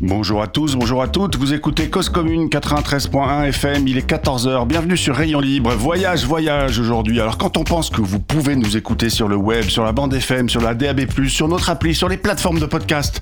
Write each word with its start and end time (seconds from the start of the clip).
Bonjour 0.00 0.40
à 0.42 0.46
tous, 0.46 0.76
bonjour 0.76 1.02
à 1.02 1.08
toutes. 1.08 1.34
Vous 1.34 1.54
écoutez 1.54 1.90
Cause 1.90 2.08
Commune 2.08 2.46
93.1 2.46 3.48
FM. 3.48 3.88
Il 3.88 3.98
est 3.98 4.08
14h. 4.08 4.64
Bienvenue 4.64 4.96
sur 4.96 5.16
Rayon 5.16 5.40
Libre. 5.40 5.72
Voyage, 5.74 6.24
voyage 6.24 6.78
aujourd'hui. 6.78 7.20
Alors, 7.20 7.36
quand 7.36 7.56
on 7.56 7.64
pense 7.64 7.90
que 7.90 8.00
vous 8.00 8.20
pouvez 8.20 8.54
nous 8.54 8.76
écouter 8.76 9.10
sur 9.10 9.26
le 9.26 9.34
web, 9.34 9.64
sur 9.64 9.82
la 9.82 9.90
bande 9.90 10.14
FM, 10.14 10.48
sur 10.48 10.60
la 10.60 10.74
DAB+, 10.74 11.00
sur 11.26 11.48
notre 11.48 11.68
appli, 11.68 11.96
sur 11.96 12.08
les 12.08 12.16
plateformes 12.16 12.60
de 12.60 12.66
podcast, 12.66 13.18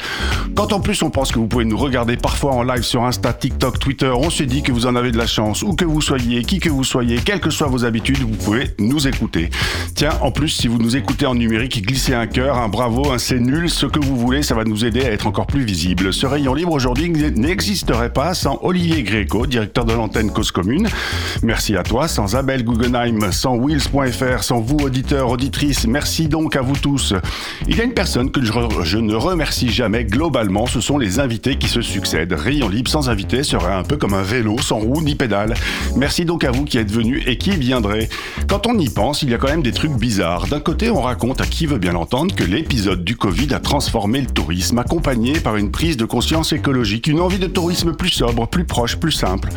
quand 0.54 0.74
en 0.74 0.80
plus 0.80 1.02
on 1.02 1.08
pense 1.08 1.32
que 1.32 1.38
vous 1.38 1.46
pouvez 1.46 1.64
nous 1.64 1.78
regarder 1.78 2.18
parfois 2.18 2.52
en 2.52 2.62
live 2.62 2.82
sur 2.82 3.04
Insta, 3.04 3.32
TikTok, 3.32 3.78
Twitter, 3.78 4.12
on 4.14 4.28
se 4.28 4.42
dit 4.42 4.62
que 4.62 4.70
vous 4.70 4.84
en 4.84 4.96
avez 4.96 5.12
de 5.12 5.18
la 5.18 5.26
chance. 5.26 5.62
Où 5.62 5.72
que 5.74 5.86
vous 5.86 6.02
soyez, 6.02 6.42
qui 6.42 6.58
que 6.58 6.68
vous 6.68 6.84
soyez, 6.84 7.16
quelles 7.24 7.40
que 7.40 7.48
soient 7.48 7.68
vos 7.68 7.86
habitudes, 7.86 8.18
vous 8.18 8.36
pouvez 8.36 8.74
nous 8.78 9.08
écouter. 9.08 9.48
Tiens, 9.94 10.12
en 10.20 10.30
plus, 10.30 10.50
si 10.50 10.68
vous 10.68 10.76
nous 10.76 10.94
écoutez 10.94 11.24
en 11.24 11.36
numérique, 11.36 11.86
glissez 11.86 12.12
un 12.12 12.26
cœur, 12.26 12.58
un 12.58 12.68
bravo, 12.68 13.12
un 13.12 13.18
c'est 13.18 13.40
nul, 13.40 13.70
ce 13.70 13.86
que 13.86 13.98
vous 13.98 14.18
voulez, 14.18 14.42
ça 14.42 14.54
va 14.54 14.64
nous 14.64 14.84
aider 14.84 15.06
à 15.06 15.10
être 15.10 15.26
encore 15.26 15.46
plus 15.46 15.64
visible. 15.64 16.12
Ce 16.12 16.26
Rayon 16.26 16.52
Libre 16.52 16.65
aujourd'hui 16.72 17.10
n'existerait 17.10 18.12
pas 18.12 18.34
sans 18.34 18.58
Olivier 18.62 19.02
Gréco, 19.02 19.46
directeur 19.46 19.84
de 19.84 19.92
l'antenne 19.92 20.30
Cause 20.32 20.50
Commune. 20.50 20.88
Merci 21.42 21.76
à 21.76 21.82
toi. 21.82 22.08
Sans 22.08 22.36
Abel 22.36 22.64
Guggenheim, 22.64 23.32
sans 23.32 23.56
Wheels.fr, 23.56 24.42
sans 24.42 24.60
vous, 24.60 24.76
auditeurs, 24.76 25.30
auditrices, 25.30 25.86
merci 25.86 26.28
donc 26.28 26.56
à 26.56 26.62
vous 26.62 26.76
tous. 26.76 27.14
Il 27.68 27.76
y 27.76 27.80
a 27.80 27.84
une 27.84 27.94
personne 27.94 28.30
que 28.30 28.42
je, 28.42 28.52
je 28.82 28.98
ne 28.98 29.14
remercie 29.14 29.70
jamais 29.70 30.04
globalement, 30.04 30.66
ce 30.66 30.80
sont 30.80 30.98
les 30.98 31.20
invités 31.20 31.56
qui 31.56 31.68
se 31.68 31.82
succèdent. 31.82 32.32
Rayon 32.32 32.68
libre 32.68 32.90
sans 32.90 33.08
invité 33.08 33.42
serait 33.42 33.72
un 33.72 33.82
peu 33.82 33.96
comme 33.96 34.14
un 34.14 34.22
vélo 34.22 34.58
sans 34.58 34.78
roue 34.78 35.02
ni 35.02 35.14
pédale. 35.14 35.54
Merci 35.96 36.24
donc 36.24 36.44
à 36.44 36.50
vous 36.50 36.64
qui 36.64 36.78
êtes 36.78 36.90
venus 36.90 37.22
et 37.26 37.38
qui 37.38 37.50
viendrez. 37.50 38.08
Quand 38.48 38.66
on 38.66 38.78
y 38.78 38.88
pense, 38.88 39.22
il 39.22 39.30
y 39.30 39.34
a 39.34 39.38
quand 39.38 39.48
même 39.48 39.62
des 39.62 39.72
trucs 39.72 39.92
bizarres. 39.92 40.46
D'un 40.46 40.60
côté, 40.60 40.90
on 40.90 41.00
raconte 41.00 41.40
à 41.40 41.46
qui 41.46 41.66
veut 41.66 41.78
bien 41.78 41.92
l'entendre 41.92 42.34
que 42.34 42.44
l'épisode 42.44 43.04
du 43.04 43.16
Covid 43.16 43.52
a 43.54 43.60
transformé 43.60 44.20
le 44.20 44.26
tourisme, 44.26 44.78
accompagné 44.78 45.40
par 45.40 45.56
une 45.56 45.70
prise 45.70 45.96
de 45.96 46.04
conscience 46.04 46.52
écologique 46.56 47.06
une 47.06 47.20
envie 47.20 47.38
de 47.38 47.46
tourisme 47.46 47.92
plus 47.92 48.08
sobre, 48.08 48.48
plus 48.48 48.64
proche, 48.64 48.96
plus 48.96 49.12
simple. 49.12 49.50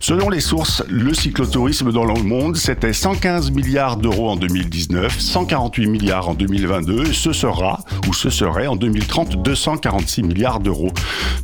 Selon 0.00 0.28
les 0.28 0.40
sources, 0.40 0.82
le 0.88 1.14
cyclotourisme 1.14 1.92
dans 1.92 2.04
le 2.04 2.22
monde, 2.22 2.56
c'était 2.56 2.92
115 2.92 3.50
milliards 3.52 3.96
d'euros 3.96 4.30
en 4.30 4.36
2019, 4.36 5.18
148 5.18 5.86
milliards 5.86 6.28
en 6.28 6.34
2022, 6.34 7.06
et 7.06 7.12
ce 7.12 7.32
sera, 7.32 7.80
ou 8.08 8.12
ce 8.12 8.30
serait 8.30 8.66
en 8.66 8.76
2030, 8.76 9.42
246 9.42 10.22
milliards 10.24 10.60
d'euros. 10.60 10.92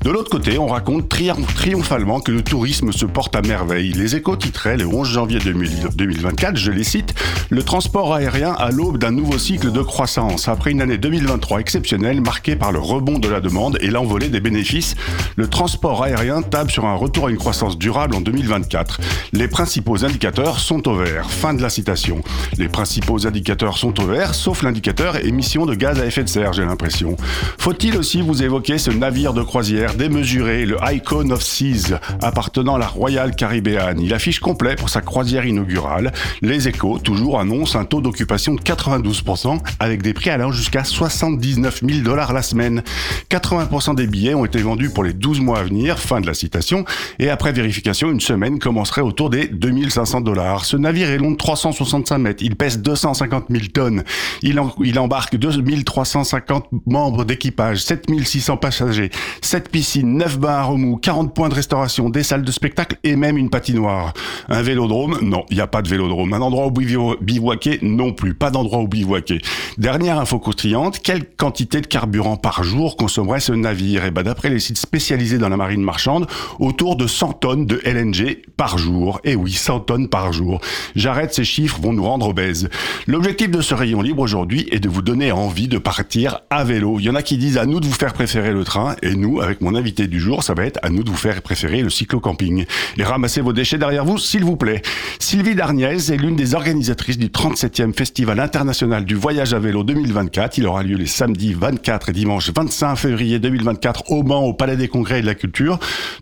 De 0.05 0.11
l'autre 0.11 0.31
côté, 0.31 0.59
on 0.59 0.67
raconte 0.67 1.09
triomphalement 1.09 2.20
que 2.20 2.33
le 2.33 2.42
tourisme 2.42 2.92
se 2.92 3.06
porte 3.06 3.34
à 3.34 3.42
merveille. 3.42 3.92
Les 3.92 4.17
échos 4.17 4.36
titraient 4.36 4.77
le 4.77 4.86
11 4.86 5.09
janvier 5.09 5.39
2024, 5.39 6.56
je 6.56 6.70
les 6.70 6.84
cite, 6.84 7.14
le 7.51 7.62
transport 7.62 8.12
aérien 8.12 8.53
à 8.53 8.70
l'aube 8.70 8.98
d'un 8.98 9.12
nouveau 9.12 9.39
cycle 9.39 9.73
de 9.73 9.83
croissance. 9.83 10.48
Après 10.48 10.73
une 10.73 10.83
année 10.83 10.98
2023 10.98 11.61
exceptionnelle 11.61 12.20
marquée 12.20 12.56
par 12.56 12.73
le 12.73 12.79
rebond 12.79 13.19
de 13.19 13.29
la 13.29 13.41
demande 13.41 13.79
et 13.81 13.89
l'envolée 13.89 14.29
des 14.29 14.41
bénéfices, 14.41 14.95
le 15.37 15.49
transport 15.49 16.03
aérien 16.03 16.43
table 16.43 16.71
sur 16.71 16.85
un 16.85 16.95
retour 16.95 17.29
à 17.29 17.31
une 17.31 17.37
croissance 17.37 17.79
durable 17.79 18.14
en 18.14 18.20
2024. 18.20 19.01
Les 19.33 19.48
principaux 19.48 20.05
indicateurs 20.05 20.59
sont 20.59 20.86
au 20.89 20.97
vert. 20.97 21.31
Fin 21.31 21.55
de 21.55 21.63
la 21.63 21.70
citation. 21.70 22.23
Les 22.57 22.69
principaux 22.69 23.27
indicateurs 23.27 23.79
sont 23.79 24.01
au 24.01 24.07
vert, 24.07 24.35
sauf 24.35 24.63
l'indicateur 24.63 25.17
émissions 25.25 25.67
de 25.67 25.75
gaz 25.75 26.01
à 26.01 26.07
effet 26.07 26.25
de 26.25 26.29
serre, 26.29 26.53
j'ai 26.53 26.64
l'impression. 26.64 27.17
Faut-il 27.58 27.97
aussi 27.97 28.20
vous 28.23 28.42
évoquer 28.42 28.79
ce 28.79 28.91
navire 28.91 29.33
de 29.33 29.42
croisière 29.42 29.95
démesuré, 29.95 30.67
le 30.67 30.77
Icon 30.92 31.31
of 31.31 31.42
Seas, 31.42 31.98
appartenant 32.23 32.77
à 32.77 32.79
la 32.79 32.87
Royal 32.87 33.35
Caribbean? 33.35 33.98
Il 34.01 34.14
affiche 34.14 34.41
complet 34.41 34.77
pour 34.77 34.89
sa 34.89 35.01
croisière 35.01 35.47
inaugurale. 35.47 36.13
Les 36.42 36.69
échos, 36.69 36.98
toujours, 36.98 37.41
annoncent 37.41 37.79
un 37.79 37.85
taux 37.85 38.01
d'occupation 38.01 38.55
de 38.55 38.61
92%, 38.61 39.58
avec 39.79 40.03
des 40.03 40.14
prix 40.14 40.31
allant 40.31 40.53
jusqu'à 40.53 40.85
79 40.85 41.83
000 41.87 42.01
dollars 42.01 42.33
la 42.33 42.42
semaine. 42.42 42.83
80% 43.31 43.95
des 43.95 44.07
billets 44.07 44.35
ont 44.35 44.45
été 44.45 44.61
vendus 44.61 44.88
pour 44.89 45.05
les 45.05 45.13
12 45.13 45.29
12 45.29 45.41
mois 45.41 45.59
à 45.59 45.63
venir, 45.63 45.99
fin 45.99 46.23
de 46.23 46.27
la 46.27 46.33
citation, 46.33 46.87
et 47.19 47.29
après 47.29 47.53
vérification, 47.53 48.11
une 48.11 48.21
semaine 48.21 48.59
commencerait 48.59 49.03
autour 49.03 49.29
des 49.29 49.47
2500 49.47 50.23
dollars. 50.23 50.65
Ce 50.65 50.79
navire 50.79 51.11
est 51.11 51.19
long 51.19 51.33
de 51.33 51.37
365 51.37 52.17
mètres, 52.17 52.43
il 52.43 52.57
pèse 52.57 52.79
250 52.79 53.45
000 53.51 53.65
tonnes, 53.75 54.05
il, 54.41 54.59
il 54.83 54.99
embarque 54.99 55.37
2350 55.37 56.69
membres 56.87 57.27
d'équipage, 57.27 57.83
7600 57.83 58.57
passagers, 58.57 59.11
7 59.43 59.69
piscines, 59.69 60.17
9 60.17 60.39
bains 60.39 60.49
à 60.49 60.63
remous, 60.63 60.97
40 60.97 61.35
points 61.35 61.51
de 61.51 61.55
restauration, 61.55 62.09
des 62.09 62.23
salles 62.23 62.43
de 62.43 62.53
spectacle 62.53 62.97
et 63.05 63.15
même 63.15 63.37
une 63.37 63.51
patinoire. 63.51 64.15
Un 64.49 64.63
vélodrome? 64.63 65.19
Non, 65.20 65.45
il 65.51 65.57
n'y 65.57 65.61
a 65.61 65.67
pas 65.67 65.83
de 65.83 65.91
vélodrome. 65.91 66.33
Un 66.33 66.41
endroit 66.41 66.69
où 66.69 66.70
bivouaquer 66.70 67.81
Non 67.83 68.15
plus, 68.15 68.33
pas 68.33 68.51
d'endroit 68.51 68.79
où 68.79 68.89
bivouaquer. 68.89 69.43
Dernière 69.77 70.19
info 70.19 70.39
croustillante, 70.39 71.01
quelle 71.03 71.29
quantité 71.29 71.83
de 71.83 71.87
carburant 71.87 72.39
par 72.39 72.65
jour 72.65 72.97
consommerait 72.97 73.41
ce 73.41 73.53
navire? 73.53 74.05
Et 74.05 74.09
eh 74.09 74.11
ben 74.11 74.23
d'après 74.23 74.49
les 74.49 74.59
sites 74.59 74.77
spécialisés 74.78 75.39
dans 75.39 75.48
la 75.48 75.56
marine 75.56 75.83
marchande, 75.83 76.27
autour 76.58 76.96
de 76.96 77.06
100 77.06 77.34
tonnes 77.34 77.66
de 77.66 77.80
LNG 77.84 78.42
par 78.56 78.78
jour. 78.78 79.20
Et 79.24 79.33
eh 79.33 79.36
oui, 79.36 79.52
100 79.52 79.80
tonnes 79.80 80.08
par 80.08 80.33
jour. 80.33 80.61
J'arrête, 80.96 81.34
ces 81.34 81.44
chiffres 81.44 81.80
vont 81.80 81.92
nous 81.92 82.05
rendre 82.05 82.28
obèses. 82.28 82.68
L'objectif 83.06 83.50
de 83.50 83.61
ce 83.61 83.74
rayon 83.74 84.02
libre 84.02 84.22
aujourd'hui 84.22 84.68
est 84.70 84.80
de 84.80 84.89
vous 84.89 85.02
donner 85.02 85.33
envie 85.33 85.68
de 85.68 85.78
partir 85.78 86.40
à 86.50 86.64
vélo. 86.64 86.98
Il 86.98 87.05
y 87.05 87.11
en 87.11 87.14
a 87.14 87.22
qui 87.22 87.36
disent 87.36 87.58
à 87.58 87.66
nous 87.66 87.80
de 87.80 87.86
vous 87.86 87.92
faire 87.92 88.12
préférer 88.12 88.52
le 88.52 88.64
train, 88.64 88.96
et 89.02 89.14
nous, 89.14 89.40
avec 89.40 89.61
mon 89.61 89.74
invité 89.74 90.06
du 90.06 90.20
jour, 90.20 90.42
ça 90.42 90.55
va 90.55 90.64
être 90.64 90.78
à 90.83 90.90
nous 90.90 91.02
de 91.02 91.10
vous 91.10 91.16
faire 91.16 91.40
préférer 91.42 91.83
le 91.83 91.90
cyclo-camping. 91.90 92.64
Et 92.96 93.02
ramassez 93.02 93.40
vos 93.40 93.52
déchets 93.52 93.78
derrière 93.78 94.05
vous, 94.05 94.18
s'il 94.18 94.45
vous 94.45 94.56
plaît. 94.56 94.83
Sylvie 95.18 95.55
Darniez 95.55 96.12
est 96.12 96.16
l'une 96.16 96.36
des 96.36 96.55
organisatrices 96.55 97.18
du 97.18 97.28
37e 97.28 97.92
Festival 97.92 98.40
international 98.40 99.05
du 99.05 99.14
voyage 99.14 99.55
à 99.55 99.58
vélo 99.58 99.84
2024. 99.84 100.58
Il 100.58 100.66
aura 100.66 100.83
lieu 100.83 100.96
les 100.96 101.06
samedis 101.06 101.55
24 101.55 102.08
et 102.10 102.12
dimanche 102.12 102.50
25 102.55 102.96
février 102.96 103.39
2024 103.39 104.10
au 104.10 104.22
Mans, 104.22 104.45
au 104.45 104.55
Palais 104.58 104.77
des 104.77 104.89
Congrès 104.89 105.20
et 105.20 105.23
de 105.23 105.27
la 105.27 105.35
culture. 105.35 105.79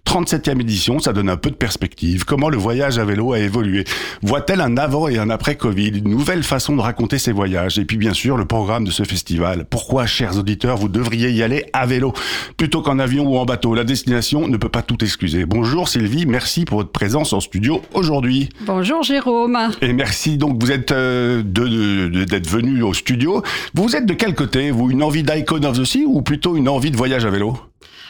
37e 0.06 0.60
édition, 0.60 1.00
ça 1.00 1.12
donne 1.12 1.28
un 1.28 1.36
peu 1.36 1.50
de 1.50 1.56
perspective. 1.56 2.24
Comment 2.24 2.48
le 2.48 2.56
voyage 2.56 2.98
à 2.98 3.04
vélo 3.04 3.32
a 3.32 3.40
évolué? 3.40 3.84
Voit-elle 4.22 4.60
un 4.60 4.76
avant 4.76 5.08
et 5.08 5.18
un 5.18 5.30
après 5.30 5.56
Covid? 5.56 5.88
Une 5.88 6.10
nouvelle 6.10 6.42
façon 6.42 6.76
de 6.76 6.80
raconter 6.80 7.18
ses 7.18 7.32
voyages? 7.32 7.78
Et 7.78 7.84
puis 7.84 7.96
bien 7.96 8.12
sûr, 8.12 8.36
le 8.36 8.44
programme 8.44 8.84
de 8.84 8.90
ce 8.90 9.02
festival. 9.02 9.64
Pourquoi, 9.68 10.06
chers 10.06 10.38
auditeurs, 10.38 10.76
vous 10.76 10.88
devriez 10.88 11.30
y 11.30 11.42
aller 11.42 11.64
à 11.72 11.86
vélo? 11.86 12.12
Plutôt 12.56 12.82
qu'en 12.82 12.98
avion 12.98 13.26
ou 13.26 13.36
en 13.36 13.44
bateau 13.44 13.74
La 13.74 13.84
destination 13.84 14.46
ne 14.46 14.56
peut 14.56 14.68
pas 14.68 14.82
tout 14.82 15.02
excuser. 15.02 15.44
Bonjour 15.46 15.88
Sylvie, 15.88 16.26
merci 16.26 16.64
pour 16.64 16.78
votre 16.78 16.92
présence 16.92 17.32
en 17.32 17.40
studio 17.40 17.82
aujourd'hui. 17.94 18.50
Bonjour 18.66 19.02
Jérôme. 19.02 19.58
Et 19.80 19.92
merci 19.92 20.36
donc, 20.36 20.62
vous 20.62 20.70
êtes 20.70 20.92
euh, 20.92 21.42
d'être 21.42 22.48
venu 22.48 22.82
au 22.82 22.94
studio. 22.94 23.42
Vous 23.74 23.96
êtes 23.96 24.06
de 24.06 24.14
quel 24.14 24.34
côté? 24.34 24.70
Vous, 24.70 24.90
une 24.90 25.02
envie 25.02 25.22
d'Icon 25.22 25.62
of 25.64 25.78
the 25.78 25.84
Sea 25.84 26.04
ou 26.06 26.22
plutôt 26.22 26.56
une 26.56 26.68
envie 26.68 26.90
de 26.90 26.96
voyage 26.96 27.24
à 27.24 27.30
vélo? 27.30 27.58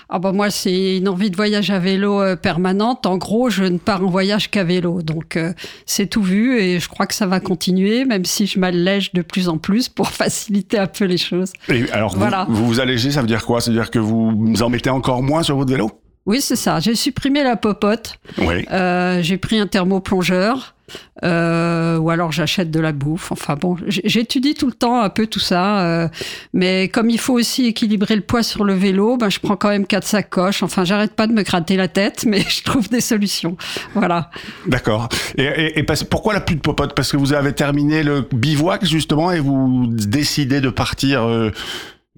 Ah 0.09 0.21
bah 0.21 0.31
moi, 0.31 0.50
c'est 0.50 0.99
une 0.99 1.09
envie 1.09 1.31
de 1.31 1.37
voyage 1.37 1.71
à 1.71 1.81
vélo 1.81 2.21
euh, 2.22 2.37
permanente. 2.37 3.06
En 3.06 3.17
gros, 3.17 3.50
je 3.50 3.65
ne 3.65 3.78
pars 3.78 4.05
en 4.05 4.09
voyage 4.09 4.50
qu'à 4.50 4.62
vélo. 4.62 5.03
Donc, 5.03 5.37
euh, 5.37 5.53
c'est 5.84 6.06
tout 6.06 6.22
vu 6.22 6.61
et 6.61 6.78
je 6.78 6.89
crois 6.89 7.06
que 7.06 7.15
ça 7.15 7.27
va 7.27 7.41
continuer, 7.41 8.05
même 8.05 8.25
si 8.25 8.47
je 8.47 8.61
m'allège 8.61 9.12
de 9.12 9.22
plus 9.22 9.49
en 9.49 9.59
plus 9.59 9.89
pour 9.89 10.09
faciliter 10.11 10.78
un 10.78 10.87
peu 10.87 11.06
les 11.06 11.19
choses. 11.19 11.53
Et 11.69 11.91
alors, 11.91 12.17
voilà. 12.17 12.47
vous, 12.49 12.67
vous 12.67 12.81
allégez, 12.81 13.11
ça 13.11 13.20
veut 13.20 13.26
dire 13.26 13.44
quoi? 13.44 13.61
Ça 13.61 13.73
veut 13.73 13.76
dire 13.76 13.91
que 13.91 13.99
vous 13.99 14.62
en 14.62 14.69
mettez 14.69 14.91
encore 14.91 15.25
moins 15.25 15.43
sur 15.43 15.56
votre 15.56 15.73
vélo? 15.73 15.91
Oui, 16.26 16.41
c'est 16.41 16.56
ça. 16.56 16.81
J'ai 16.81 16.94
supprimé 16.94 17.43
la 17.43 17.56
popote. 17.56 18.19
Oui. 18.38 18.67
Euh, 18.70 19.23
j'ai 19.23 19.38
pris 19.38 19.59
un 19.59 19.67
thermoplongeur. 19.67 20.75
Euh, 21.25 21.99
ou 21.99 22.11
alors 22.11 22.33
j'achète 22.33 22.71
de 22.71 22.81
la 22.81 22.93
bouffe. 22.93 23.33
Enfin 23.33 23.55
bon, 23.55 23.77
j'étudie 23.87 24.55
tout 24.55 24.67
le 24.67 24.73
temps 24.73 25.00
un 25.00 25.11
peu 25.11 25.27
tout 25.27 25.41
ça. 25.41 25.81
Euh, 25.81 26.09
mais 26.53 26.88
comme 26.88 27.11
il 27.11 27.19
faut 27.19 27.35
aussi 27.35 27.67
équilibrer 27.67 28.17
le 28.17 28.23
poids 28.23 28.43
sur 28.43 28.65
le 28.65 28.75
vélo, 28.75 29.17
ben, 29.17 29.29
je 29.29 29.41
prends 29.41 29.56
quand 29.56 29.69
même 29.69 29.87
quatre 29.87 30.06
sacoches. 30.06 30.62
Enfin, 30.62 30.85
j'arrête 30.85 31.15
pas 31.15 31.27
de 31.27 31.33
me 31.33 31.43
gratter 31.43 31.77
la 31.77 31.88
tête, 31.88 32.25
mais 32.27 32.41
je 32.49 32.62
trouve 32.62 32.88
des 32.88 33.00
solutions. 33.00 33.56
Voilà. 33.94 34.31
D'accord. 34.67 35.09
Et, 35.37 35.85
pourquoi 36.11 36.35
la 36.35 36.41
plus 36.41 36.56
de 36.56 36.61
popote? 36.61 36.94
Parce 36.94 37.11
que 37.11 37.17
vous 37.17 37.33
avez 37.33 37.53
terminé 37.53 38.03
le 38.03 38.27
bivouac 38.33 38.85
justement 38.85 39.33
et 39.33 39.41
vous 39.41 39.87
décidez 39.88 40.61
de 40.61 40.69
partir, 40.69 41.25
euh, 41.25 41.50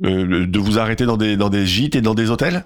de 0.01 0.59
vous 0.59 0.79
arrêter 0.79 1.07
dans 1.07 1.17
des, 1.17 1.37
dans 1.37 1.49
des 1.49 1.67
gîtes 1.67 1.97
et 1.97 2.01
dans 2.01 2.15
des 2.15 2.31
hôtels? 2.31 2.65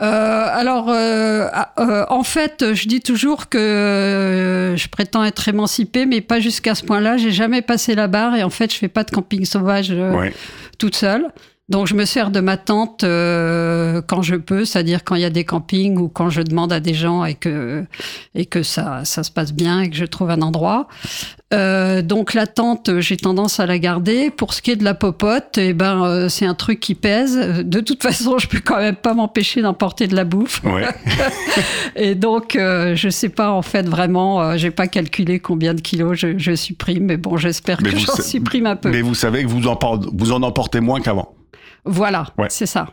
Euh, 0.00 0.46
alors, 0.52 0.90
euh, 0.90 1.48
euh, 1.80 2.04
en 2.08 2.22
fait, 2.22 2.72
je 2.74 2.86
dis 2.86 3.00
toujours 3.00 3.48
que 3.48 3.58
euh, 3.58 4.76
je 4.76 4.88
prétends 4.88 5.24
être 5.24 5.48
émancipée, 5.48 6.06
mais 6.06 6.20
pas 6.20 6.38
jusqu'à 6.38 6.74
ce 6.76 6.84
point-là. 6.84 7.16
J'ai 7.16 7.32
jamais 7.32 7.62
passé 7.62 7.94
la 7.96 8.06
barre 8.06 8.36
et 8.36 8.44
en 8.44 8.50
fait, 8.50 8.72
je 8.72 8.78
fais 8.78 8.88
pas 8.88 9.02
de 9.04 9.10
camping 9.10 9.44
sauvage 9.44 9.90
euh, 9.90 10.12
Ouais. 10.14 10.32
toute 10.78 10.94
seule. 10.94 11.26
Donc, 11.68 11.86
je 11.86 11.94
me 11.94 12.04
sers 12.04 12.30
de 12.30 12.40
ma 12.40 12.56
tante 12.56 13.04
euh, 13.04 14.00
quand 14.06 14.22
je 14.22 14.36
peux, 14.36 14.64
c'est-à-dire 14.64 15.04
quand 15.04 15.16
il 15.16 15.22
y 15.22 15.26
a 15.26 15.30
des 15.30 15.44
campings 15.44 15.98
ou 15.98 16.08
quand 16.08 16.30
je 16.30 16.40
demande 16.40 16.72
à 16.72 16.80
des 16.80 16.94
gens 16.94 17.24
et 17.24 17.34
que 17.34 17.84
et 18.34 18.46
que 18.46 18.62
ça 18.62 19.04
ça 19.04 19.22
se 19.22 19.30
passe 19.30 19.52
bien 19.52 19.82
et 19.82 19.90
que 19.90 19.96
je 19.96 20.06
trouve 20.06 20.30
un 20.30 20.40
endroit. 20.42 20.88
Euh, 21.54 22.02
donc, 22.02 22.34
la 22.34 22.46
tente, 22.46 23.00
j'ai 23.00 23.16
tendance 23.16 23.58
à 23.58 23.66
la 23.66 23.78
garder. 23.78 24.30
Pour 24.30 24.52
ce 24.52 24.60
qui 24.60 24.70
est 24.70 24.76
de 24.76 24.84
la 24.84 24.94
popote, 24.94 25.56
eh 25.56 25.72
ben, 25.72 26.04
euh, 26.04 26.28
c'est 26.28 26.44
un 26.44 26.54
truc 26.54 26.78
qui 26.80 26.94
pèse. 26.94 27.36
De 27.64 27.80
toute 27.80 28.02
façon, 28.08 28.38
je 28.38 28.48
peux 28.48 28.60
quand 28.60 28.78
même 28.78 28.96
pas 28.96 29.14
m'empêcher 29.14 29.62
d'emporter 29.62 30.06
de 30.06 30.14
la 30.14 30.24
bouffe. 30.24 30.62
Ouais. 30.64 30.86
Et 31.96 32.14
donc, 32.14 32.56
euh, 32.56 32.94
je 32.94 33.08
sais 33.08 33.30
pas 33.30 33.50
en 33.50 33.62
fait 33.62 33.88
vraiment, 33.88 34.42
euh, 34.42 34.56
j'ai 34.56 34.70
pas 34.70 34.88
calculé 34.88 35.40
combien 35.40 35.74
de 35.74 35.80
kilos 35.80 36.18
je, 36.18 36.38
je 36.38 36.54
supprime, 36.54 37.04
mais 37.04 37.16
bon, 37.16 37.36
j'espère 37.36 37.78
que 37.78 37.90
j'en 37.90 38.16
supprime 38.16 38.66
un 38.66 38.76
peu. 38.76 38.90
Mais 38.90 39.02
vous 39.02 39.14
savez 39.14 39.42
que 39.42 39.48
vous 39.48 39.66
en, 39.68 39.78
vous 40.12 40.32
en 40.32 40.42
emportez 40.42 40.80
moins 40.80 41.00
qu'avant. 41.00 41.37
Voilà, 41.84 42.26
Ouais. 42.36 42.46
c'est 42.50 42.66
ça. 42.66 42.86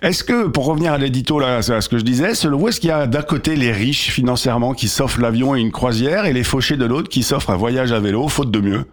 Est-ce 0.00 0.24
que, 0.24 0.46
pour 0.46 0.64
revenir 0.66 0.92
à 0.92 0.98
l'édito, 0.98 1.38
là, 1.38 1.56
à 1.58 1.62
ce 1.80 1.88
que 1.88 1.98
je 1.98 2.04
disais, 2.04 2.34
selon 2.34 2.58
vous, 2.58 2.68
est-ce 2.68 2.80
qu'il 2.80 2.88
y 2.88 2.92
a 2.92 3.06
d'un 3.06 3.22
côté 3.22 3.56
les 3.56 3.72
riches 3.72 4.10
financièrement 4.10 4.72
qui 4.74 4.88
s'offrent 4.88 5.20
l'avion 5.20 5.54
et 5.54 5.60
une 5.60 5.72
croisière 5.72 6.24
et 6.24 6.32
les 6.32 6.44
fauchés 6.44 6.76
de 6.76 6.84
l'autre 6.86 7.08
qui 7.08 7.22
s'offrent 7.22 7.50
un 7.50 7.56
voyage 7.56 7.92
à 7.92 8.00
vélo, 8.00 8.26
faute 8.28 8.50
de 8.50 8.60
mieux? 8.60 8.84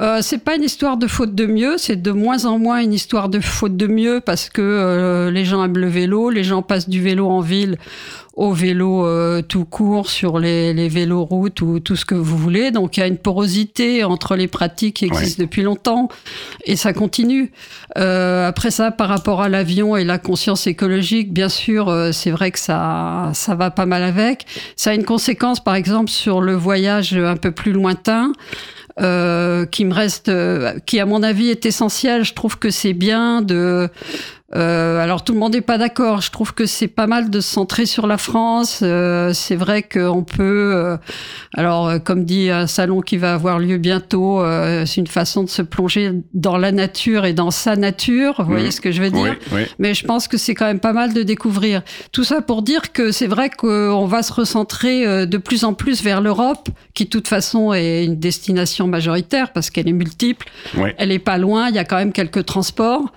Euh, 0.00 0.20
c'est 0.22 0.38
pas 0.42 0.56
une 0.56 0.62
histoire 0.64 0.96
de 0.96 1.06
faute 1.06 1.34
de 1.34 1.44
mieux, 1.46 1.76
c'est 1.76 2.00
de 2.00 2.10
moins 2.12 2.46
en 2.46 2.58
moins 2.58 2.80
une 2.80 2.94
histoire 2.94 3.28
de 3.28 3.40
faute 3.40 3.76
de 3.76 3.86
mieux 3.86 4.20
parce 4.24 4.48
que 4.48 4.62
euh, 4.62 5.30
les 5.30 5.44
gens 5.44 5.62
aiment 5.62 5.76
le 5.76 5.86
vélo, 5.86 6.30
les 6.30 6.42
gens 6.44 6.62
passent 6.62 6.88
du 6.88 7.00
vélo 7.02 7.28
en 7.28 7.40
ville 7.40 7.76
au 8.34 8.52
vélo 8.52 9.04
euh, 9.04 9.42
tout 9.42 9.64
court 9.64 10.08
sur 10.08 10.38
les, 10.38 10.72
les 10.72 10.88
vélos 10.88 11.24
routes 11.24 11.60
ou 11.60 11.80
tout 11.80 11.96
ce 11.96 12.04
que 12.04 12.14
vous 12.14 12.36
voulez. 12.36 12.70
Donc 12.70 12.96
il 12.96 13.00
y 13.00 13.02
a 13.02 13.06
une 13.06 13.18
porosité 13.18 14.04
entre 14.04 14.36
les 14.36 14.48
pratiques 14.48 14.96
qui 14.96 15.04
existent 15.04 15.42
depuis 15.42 15.62
longtemps 15.62 16.08
et 16.64 16.76
ça 16.76 16.92
continue. 16.92 17.52
Euh, 17.98 18.48
après 18.48 18.70
ça, 18.70 18.90
par 18.90 19.08
rapport 19.08 19.42
à 19.42 19.48
l'avion 19.48 19.96
et 19.96 20.04
la 20.04 20.18
conscience 20.18 20.66
écologique, 20.66 21.32
bien 21.32 21.48
sûr, 21.48 21.88
euh, 21.88 22.12
c'est 22.12 22.30
vrai 22.30 22.50
que 22.50 22.58
ça, 22.58 23.30
ça 23.34 23.54
va 23.54 23.70
pas 23.70 23.86
mal 23.86 24.02
avec. 24.02 24.46
Ça 24.76 24.90
a 24.90 24.94
une 24.94 25.04
conséquence, 25.04 25.62
par 25.62 25.74
exemple, 25.74 26.10
sur 26.10 26.40
le 26.40 26.54
voyage 26.54 27.14
un 27.14 27.36
peu 27.36 27.50
plus 27.50 27.72
lointain 27.72 28.32
euh, 29.00 29.64
qui 29.64 29.86
me 29.86 29.94
reste, 29.94 30.28
euh, 30.28 30.78
qui 30.84 31.00
à 31.00 31.06
mon 31.06 31.22
avis 31.22 31.48
est 31.48 31.64
essentiel. 31.64 32.24
Je 32.24 32.34
trouve 32.34 32.58
que 32.58 32.68
c'est 32.70 32.92
bien 32.92 33.40
de. 33.40 33.88
Euh, 34.54 34.98
alors 35.02 35.24
tout 35.24 35.32
le 35.32 35.38
monde 35.38 35.54
n'est 35.54 35.60
pas 35.62 35.78
d'accord. 35.78 36.20
Je 36.20 36.30
trouve 36.30 36.52
que 36.52 36.66
c'est 36.66 36.88
pas 36.88 37.06
mal 37.06 37.30
de 37.30 37.40
se 37.40 37.48
centrer 37.50 37.86
sur 37.86 38.06
la 38.06 38.18
France. 38.18 38.80
Euh, 38.82 39.32
c'est 39.32 39.56
vrai 39.56 39.82
qu'on 39.82 40.24
peut. 40.24 40.72
euh, 40.74 40.96
alors 41.54 41.88
euh, 41.88 41.98
comme 41.98 42.24
dit 42.24 42.50
un 42.50 42.66
salon 42.66 43.00
qui 43.00 43.16
va 43.16 43.32
avoir 43.34 43.58
lieu 43.58 43.78
bientôt, 43.78 44.40
euh, 44.42 44.84
c'est 44.86 45.00
une 45.00 45.06
façon 45.06 45.42
de 45.44 45.48
se 45.48 45.62
plonger 45.62 46.12
dans 46.34 46.58
la 46.58 46.70
nature 46.72 47.24
et 47.24 47.32
dans 47.32 47.50
sa 47.50 47.76
nature. 47.76 48.34
Vous 48.38 48.50
voyez 48.50 48.66
Mhm. 48.66 48.70
ce 48.72 48.80
que 48.80 48.92
je 48.92 49.00
veux 49.02 49.10
dire 49.10 49.36
Oui, 49.52 49.60
oui. 49.60 49.62
mais 49.78 49.94
je 49.94 50.04
pense 50.04 50.28
que 50.28 50.36
c'est 50.36 50.54
quand 50.54 50.66
même 50.66 50.80
pas 50.80 50.92
mal 50.92 51.14
de 51.14 51.22
découvrir. 51.22 51.82
Tout 52.12 52.24
ça 52.24 52.42
pour 52.42 52.62
dire 52.62 52.92
que 52.92 53.10
c'est 53.10 53.26
vrai 53.26 53.48
qu'on 53.50 54.06
va 54.06 54.22
se 54.22 54.32
recentrer 54.32 55.06
euh, 55.06 55.24
de 55.26 55.38
plus 55.38 55.64
en 55.64 55.72
plus 55.74 56.02
vers 56.02 56.20
l'Europe, 56.20 56.68
qui 56.94 57.04
de 57.06 57.10
toute 57.10 57.28
façon 57.28 57.72
est 57.72 58.04
une 58.04 58.18
destination 58.18 58.86
majoritaire 58.86 59.52
parce 59.52 59.70
qu'elle 59.70 59.88
est 59.88 59.92
multiple. 59.92 60.46
Ouais. 60.76 60.94
Elle 60.98 61.10
est 61.12 61.18
pas 61.18 61.38
loin, 61.38 61.68
il 61.70 61.74
y 61.74 61.78
a 61.78 61.84
quand 61.84 61.96
même 61.96 62.12
quelques 62.12 62.44
transports 62.44 63.12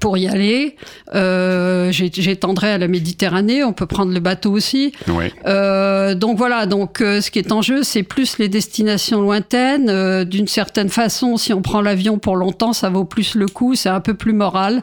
pour 0.00 0.16
y 0.18 0.26
aller. 0.28 0.76
Euh, 1.14 1.90
J'étendrai 1.92 2.70
à 2.72 2.78
la 2.78 2.88
Méditerranée, 2.88 3.64
on 3.64 3.72
peut 3.72 3.86
prendre 3.86 4.12
le 4.12 4.20
bateau 4.20 4.52
aussi. 4.52 4.92
Ouais. 5.08 5.32
Euh, 5.46 6.14
donc 6.14 6.36
voilà, 6.38 6.66
donc 6.66 7.00
euh, 7.00 7.20
ce 7.20 7.30
qui 7.30 7.38
est 7.38 7.52
en 7.52 7.62
jeu, 7.62 7.82
c'est 7.82 8.02
plus 8.02 8.38
les 8.38 8.48
destinations 8.48 9.20
lointaines. 9.20 10.24
D'une 10.24 10.46
certaine 10.48 10.88
façon, 10.88 11.36
si 11.36 11.52
on 11.52 11.62
prend 11.62 11.80
l'avion 11.80 12.18
pour 12.18 12.36
longtemps, 12.36 12.72
ça 12.72 12.90
vaut 12.90 13.04
plus 13.04 13.34
le 13.34 13.46
coup, 13.46 13.74
c'est 13.74 13.88
un 13.88 14.00
peu 14.00 14.14
plus 14.14 14.32
moral. 14.32 14.82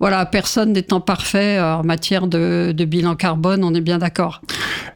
Voilà, 0.00 0.24
personne 0.26 0.72
n'étant 0.72 1.00
parfait 1.00 1.60
en 1.60 1.82
matière 1.84 2.26
de, 2.26 2.72
de 2.76 2.84
bilan 2.84 3.14
carbone, 3.16 3.62
on 3.64 3.74
est 3.74 3.80
bien 3.80 3.98
d'accord. 3.98 4.40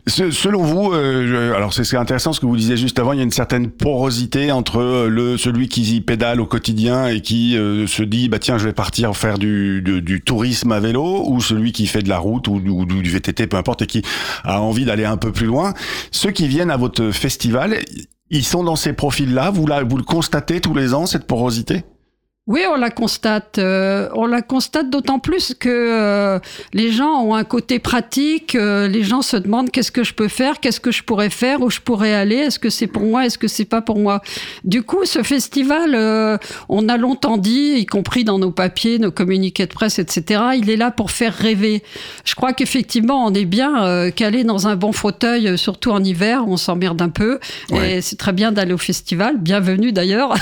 Se- 0.06 0.30
Selon 0.30 0.62
vous, 0.62 0.92
je- 0.92 1.52
alors 1.54 1.72
c'est 1.72 1.96
intéressant 1.96 2.32
ce 2.32 2.40
que 2.40 2.46
vous 2.46 2.56
disiez 2.56 2.76
juste 2.76 2.98
avant, 2.98 3.12
il 3.12 3.16
y 3.18 3.20
a 3.20 3.24
une 3.24 3.30
certaine 3.30 3.70
porosité 3.70 4.52
entre 4.52 5.06
le 5.08 5.36
celui 5.36 5.68
qui 5.68 6.00
pédale 6.00 6.40
au 6.40 6.46
quotidien 6.46 7.06
et 7.08 7.20
qui 7.20 7.52
se 7.54 8.02
dit 8.02 8.28
bah 8.28 8.38
tiens 8.38 8.58
je 8.58 8.64
vais 8.64 8.72
partir 8.72 9.14
faire 9.16 9.33
du, 9.38 9.82
du, 9.82 10.02
du 10.02 10.20
tourisme 10.20 10.72
à 10.72 10.80
vélo 10.80 11.24
ou 11.26 11.40
celui 11.40 11.72
qui 11.72 11.86
fait 11.86 12.02
de 12.02 12.08
la 12.08 12.18
route 12.18 12.48
ou, 12.48 12.54
ou 12.54 12.84
du 12.84 13.10
VTT 13.10 13.46
peu 13.46 13.56
importe 13.56 13.82
et 13.82 13.86
qui 13.86 14.02
a 14.42 14.60
envie 14.60 14.84
d'aller 14.84 15.04
un 15.04 15.16
peu 15.16 15.32
plus 15.32 15.46
loin. 15.46 15.74
Ceux 16.10 16.30
qui 16.30 16.48
viennent 16.48 16.70
à 16.70 16.76
votre 16.76 17.10
festival, 17.10 17.78
ils 18.30 18.44
sont 18.44 18.64
dans 18.64 18.76
ces 18.76 18.92
profils-là. 18.92 19.50
Vous 19.50 19.66
la, 19.66 19.82
vous 19.82 19.96
le 19.96 20.04
constatez 20.04 20.60
tous 20.60 20.74
les 20.74 20.94
ans 20.94 21.06
cette 21.06 21.26
porosité? 21.26 21.84
Oui, 22.46 22.60
on 22.70 22.76
la 22.76 22.90
constate. 22.90 23.56
euh, 23.56 24.10
on 24.12 24.26
la 24.26 24.42
constate 24.42 24.90
d'autant 24.90 25.18
plus 25.18 25.54
que 25.58 25.70
euh, 25.70 26.38
les 26.74 26.92
gens 26.92 27.22
ont 27.22 27.34
un 27.34 27.44
côté 27.44 27.78
pratique. 27.78 28.54
euh, 28.54 28.86
les 28.86 29.02
gens 29.02 29.22
se 29.22 29.38
demandent 29.38 29.70
qu'est-ce 29.70 29.90
que 29.90 30.04
je 30.04 30.12
peux 30.12 30.28
faire, 30.28 30.60
qu'est-ce 30.60 30.78
que 30.78 30.90
je 30.90 31.02
pourrais 31.02 31.30
faire, 31.30 31.62
où 31.62 31.70
je 31.70 31.80
pourrais 31.80 32.12
aller. 32.12 32.36
Est-ce 32.36 32.58
que 32.58 32.68
c'est 32.68 32.86
pour 32.86 33.04
moi, 33.04 33.24
est-ce 33.24 33.38
que 33.38 33.48
c'est 33.48 33.64
pas 33.64 33.80
pour 33.80 33.98
moi 33.98 34.20
Du 34.62 34.82
coup, 34.82 35.06
ce 35.06 35.22
festival, 35.22 36.38
on 36.68 36.88
a 36.90 36.96
longtemps 36.98 37.38
dit, 37.38 37.76
y 37.78 37.86
compris 37.86 38.24
dans 38.24 38.38
nos 38.38 38.50
papiers, 38.50 38.98
nos 38.98 39.10
communiqués 39.10 39.64
de 39.64 39.72
presse, 39.72 39.98
etc. 39.98 40.42
Il 40.58 40.68
est 40.68 40.76
là 40.76 40.90
pour 40.90 41.12
faire 41.12 41.32
rêver. 41.32 41.82
Je 42.26 42.34
crois 42.34 42.52
qu'effectivement, 42.52 43.24
on 43.24 43.32
est 43.32 43.46
bien 43.46 44.10
calé 44.10 44.44
dans 44.44 44.68
un 44.68 44.76
bon 44.76 44.92
fauteuil, 44.92 45.56
surtout 45.56 45.92
en 45.92 46.04
hiver, 46.04 46.44
on 46.46 46.58
s'emmerde 46.58 47.00
un 47.00 47.08
peu. 47.08 47.38
Ouais. 47.70 47.96
Et 47.96 48.00
c'est 48.02 48.16
très 48.16 48.32
bien 48.34 48.52
d'aller 48.52 48.74
au 48.74 48.78
festival. 48.78 49.38
Bienvenue 49.38 49.92
d'ailleurs. 49.92 50.34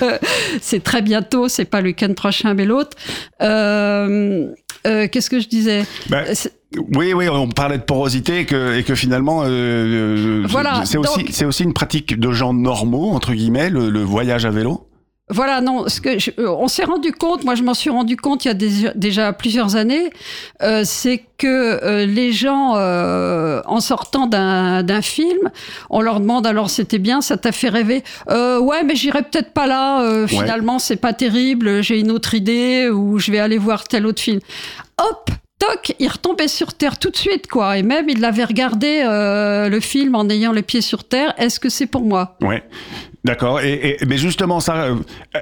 c'est 0.62 0.82
très 0.82 1.02
bientôt, 1.02 1.41
c'est 1.48 1.64
pas 1.64 1.80
le 1.80 1.88
week-end 1.88 2.12
prochain, 2.14 2.54
mais 2.54 2.64
l'autre. 2.64 2.96
Euh, 3.40 4.48
euh, 4.86 5.08
Qu'est-ce 5.10 5.30
que 5.30 5.40
je 5.40 5.48
disais 5.48 5.84
Ben, 6.08 6.24
C'est- 6.34 6.52
Oui, 6.94 7.12
oui, 7.12 7.28
on 7.28 7.48
parlait 7.48 7.76
de 7.78 7.82
porosité 7.82 8.40
et 8.40 8.46
que, 8.46 8.76
et 8.78 8.82
que 8.82 8.94
finalement, 8.94 9.42
euh, 9.42 9.46
euh, 9.48 10.42
Voilà, 10.48 10.82
c'est 10.86 11.44
aussi, 11.44 11.62
une 11.64 11.74
pratique 11.74 12.18
de 12.18 12.30
gens 12.32 12.54
normaux 12.54 13.10
entre 13.10 13.32
guillemets, 13.34 13.68
le, 13.70 13.90
le 13.90 14.00
voyage 14.00 14.46
à 14.46 14.50
vélo. 14.50 14.88
Voilà, 15.32 15.60
non, 15.60 15.88
ce 15.88 16.00
que 16.00 16.18
je- 16.18 16.30
euh, 16.38 16.48
on 16.50 16.68
s'est 16.68 16.84
rendu 16.84 17.12
compte, 17.12 17.44
moi 17.44 17.54
je 17.54 17.62
m'en 17.62 17.74
suis 17.74 17.90
rendu 17.90 18.16
compte 18.16 18.44
il 18.44 18.48
y 18.48 18.50
a 18.50 18.54
des- 18.54 18.90
déjà 18.94 19.32
plusieurs 19.32 19.76
années, 19.76 20.10
euh, 20.62 20.82
c'est 20.84 21.24
que 21.38 21.46
euh, 21.82 22.06
les 22.06 22.32
gens, 22.32 22.74
euh, 22.76 23.60
en 23.66 23.80
sortant 23.80 24.26
d'un 24.26 25.02
film, 25.02 25.50
on 25.90 26.00
leur 26.00 26.20
demande 26.20 26.46
alors 26.46 26.70
c'était 26.70 26.98
bien, 26.98 27.20
ça 27.20 27.36
t'a 27.36 27.50
fait 27.52 27.68
rêver? 27.68 28.04
Euh, 28.30 28.60
Ouais, 28.60 28.84
mais 28.84 28.94
j'irai 28.94 29.22
peut-être 29.22 29.52
pas 29.52 29.66
là, 29.66 30.02
euh, 30.02 30.26
finalement 30.28 30.78
c'est 30.78 30.96
pas 30.96 31.12
terrible, 31.12 31.82
j'ai 31.82 31.98
une 31.98 32.10
autre 32.10 32.34
idée 32.34 32.88
ou 32.90 33.18
je 33.18 33.32
vais 33.32 33.38
aller 33.40 33.58
voir 33.58 33.84
tel 33.88 34.06
autre 34.06 34.20
film. 34.22 34.40
Hop 34.98 35.30
Toc, 35.58 35.94
il 36.00 36.08
retombait 36.08 36.48
sur 36.48 36.74
terre 36.74 36.98
tout 36.98 37.10
de 37.10 37.16
suite, 37.16 37.46
quoi. 37.46 37.78
Et 37.78 37.84
même, 37.84 38.08
il 38.08 38.24
avait 38.24 38.42
regardé 38.44 39.04
euh, 39.06 39.68
le 39.68 39.78
film 39.78 40.16
en 40.16 40.28
ayant 40.28 40.50
les 40.50 40.62
pieds 40.62 40.80
sur 40.80 41.04
terre. 41.04 41.34
Est-ce 41.38 41.60
que 41.60 41.68
c'est 41.68 41.86
pour 41.86 42.02
moi? 42.02 42.36
Ouais. 42.40 42.64
D'accord. 43.24 43.60
Et, 43.60 43.72
et- 44.02 44.06
mais 44.06 44.18
justement, 44.18 44.58
ça, 44.58 44.74
euh, 44.84 44.94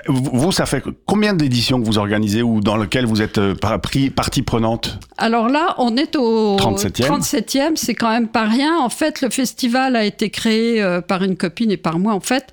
vous, 0.07 0.53
ça 0.53 0.67
fait 0.67 0.83
combien 1.07 1.33
d'éditions 1.33 1.81
que 1.81 1.87
vous 1.87 1.97
organisez 1.97 2.43
ou 2.43 2.61
dans 2.61 2.77
lesquelles 2.77 3.07
vous 3.07 3.23
êtes 3.23 3.39
euh, 3.39 3.55
pris- 3.83 4.11
partie 4.11 4.43
prenante? 4.43 4.99
Alors 5.17 5.49
là, 5.49 5.75
on 5.79 5.97
est 5.97 6.15
au 6.17 6.57
37e. 6.57 7.07
37e, 7.07 7.77
c'est 7.77 7.95
quand 7.95 8.11
même 8.11 8.29
pas 8.29 8.45
rien. 8.45 8.79
En 8.79 8.91
fait, 8.91 9.23
le 9.23 9.31
festival 9.31 9.97
a 9.97 10.05
été 10.05 10.29
créé 10.29 10.83
euh, 10.83 11.01
par 11.01 11.23
une 11.23 11.37
copine 11.37 11.71
et 11.71 11.79
par 11.79 11.99
moi, 11.99 12.13
en 12.13 12.21
fait. 12.21 12.45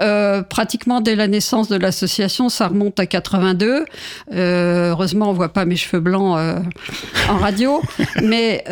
Euh, 0.00 0.42
pratiquement 0.42 1.00
dès 1.00 1.14
la 1.16 1.28
naissance 1.28 1.68
de 1.68 1.76
l'association, 1.76 2.50
ça 2.50 2.68
remonte 2.68 3.00
à 3.00 3.06
82. 3.06 3.86
Euh, 4.34 4.90
heureusement, 4.90 5.30
on 5.30 5.32
voit 5.32 5.48
pas 5.54 5.64
mes 5.64 5.76
cheveux 5.76 6.00
blancs 6.00 6.36
euh, 6.38 6.58
en 7.30 7.38
radio. 7.38 7.80
Mais 8.22 8.62